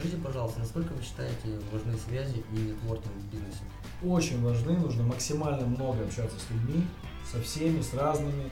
Скажите, 0.03 0.21
пожалуйста, 0.21 0.59
насколько 0.59 0.91
вы 0.91 1.01
считаете 1.01 1.61
важны 1.71 1.97
связи 1.97 2.43
и 2.51 2.57
нетворкинг 2.57 3.13
в 3.15 3.31
бизнесе? 3.31 3.63
Очень 4.03 4.43
важны, 4.43 4.77
нужно 4.77 5.03
максимально 5.03 5.65
много 5.65 6.03
общаться 6.03 6.35
с 6.37 6.49
людьми, 6.49 6.85
со 7.31 7.41
всеми, 7.41 7.81
с 7.81 7.93
разными. 7.93 8.51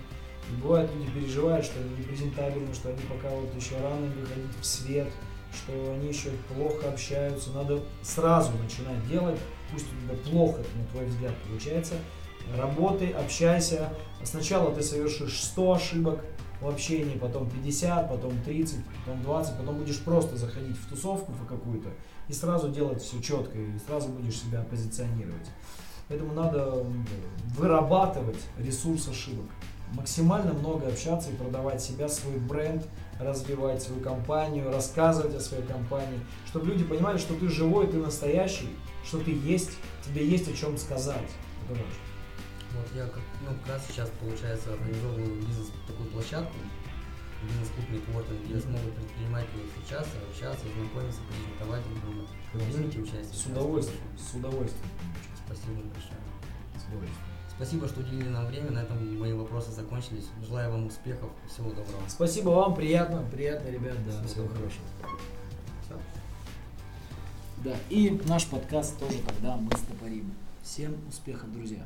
И 0.49 0.61
бывает, 0.61 0.89
люди 0.95 1.11
переживают, 1.11 1.65
что 1.65 1.77
они 1.81 1.89
не 1.89 2.03
презентабельны, 2.03 2.73
что 2.73 2.87
они 2.87 3.01
пока 3.01 3.27
вот 3.35 3.53
еще 3.53 3.75
рано 3.81 4.05
выходить 4.05 4.55
в 4.61 4.65
свет, 4.65 5.11
что 5.53 5.73
они 5.93 6.07
еще 6.07 6.29
плохо 6.55 6.87
общаются. 6.87 7.51
Надо 7.51 7.83
сразу 8.01 8.53
начинать 8.53 9.05
делать, 9.09 9.37
пусть 9.73 9.87
у 9.87 10.07
тебя 10.07 10.31
плохо, 10.31 10.59
на 10.77 10.85
твой 10.93 11.05
взгляд, 11.07 11.33
получается, 11.49 11.95
работай, 12.55 13.09
общайся. 13.09 13.91
Сначала 14.23 14.73
ты 14.73 14.81
совершишь 14.81 15.43
100 15.43 15.73
ошибок 15.73 16.23
в 16.61 16.67
общении, 16.67 17.17
потом 17.17 17.49
50, 17.49 18.09
потом 18.09 18.39
30, 18.43 18.79
потом 19.05 19.21
20, 19.23 19.57
потом 19.57 19.77
будешь 19.77 19.99
просто 20.01 20.37
заходить 20.37 20.77
в 20.77 20.87
тусовку 20.87 21.33
какую-то 21.49 21.89
и 22.27 22.33
сразу 22.33 22.69
делать 22.69 23.01
все 23.01 23.21
четко, 23.21 23.57
и 23.57 23.77
сразу 23.85 24.09
будешь 24.09 24.39
себя 24.39 24.61
позиционировать. 24.69 25.47
Поэтому 26.07 26.33
надо 26.33 26.85
вырабатывать 27.57 28.39
ресурс 28.57 29.07
ошибок. 29.07 29.45
Максимально 29.93 30.53
много 30.53 30.87
общаться 30.87 31.31
и 31.31 31.35
продавать 31.35 31.81
себя, 31.81 32.07
свой 32.07 32.37
бренд, 32.37 32.87
развивать 33.19 33.81
свою 33.81 34.01
компанию, 34.01 34.71
рассказывать 34.71 35.35
о 35.35 35.39
своей 35.39 35.63
компании, 35.63 36.19
чтобы 36.47 36.67
люди 36.67 36.83
понимали, 36.83 37.17
что 37.17 37.33
ты 37.35 37.49
живой, 37.49 37.87
ты 37.87 37.97
настоящий, 37.97 38.69
что 39.05 39.19
ты 39.19 39.31
есть, 39.31 39.71
тебе 40.05 40.25
есть 40.25 40.47
о 40.47 40.53
чем 40.53 40.77
сказать. 40.77 41.29
Это 41.65 41.73
важно. 41.73 42.10
Вот 42.75 42.87
я 42.95 43.05
как, 43.07 43.21
ну, 43.41 43.55
как 43.59 43.67
раз 43.75 43.85
сейчас, 43.87 44.09
получается, 44.19 44.73
организовываю 44.73 45.35
бизнес, 45.41 45.71
такую 45.87 46.09
площадку, 46.09 46.55
бизнес-клуб 47.43 47.85
Networking, 47.89 48.45
где 48.45 48.59
смогут 48.59 48.93
предприниматели 48.95 49.67
встречаться, 49.67 50.11
общаться, 50.29 50.65
знакомиться, 50.77 51.19
презентовать 51.27 51.83
друг 51.83 52.01
друга. 52.01 52.27
Примите 52.53 52.99
участие. 52.99 53.33
С 53.33 53.45
удовольствием, 53.45 54.03
с 54.17 54.35
удовольствием. 54.35 54.91
Спасибо 55.45 55.81
большое. 55.81 56.21
С 56.79 56.87
удовольствием. 56.87 57.31
Спасибо, 57.55 57.87
что 57.87 57.99
уделили 57.99 58.29
нам 58.29 58.47
время. 58.47 58.71
На 58.71 58.79
этом 58.79 59.19
мои 59.19 59.33
вопросы 59.33 59.71
закончились. 59.71 60.25
Желаю 60.47 60.71
вам 60.71 60.87
успехов. 60.87 61.29
Всего 61.47 61.69
доброго. 61.69 62.01
Спасибо 62.07 62.49
вам, 62.49 62.73
приятно, 62.73 63.23
приятно, 63.31 63.69
ребят, 63.69 63.97
да, 64.05 64.11
Всего 64.11 64.27
всего 64.27 64.47
хорошего. 64.47 64.85
Всё. 65.85 65.99
Да, 67.63 67.75
и 67.89 68.19
наш 68.25 68.47
подкаст 68.47 68.97
тоже 68.97 69.19
тогда 69.27 69.57
мы 69.57 69.69
стопорим. 69.77 70.33
Всем 70.63 70.95
успехов, 71.07 71.51
друзья. 71.51 71.85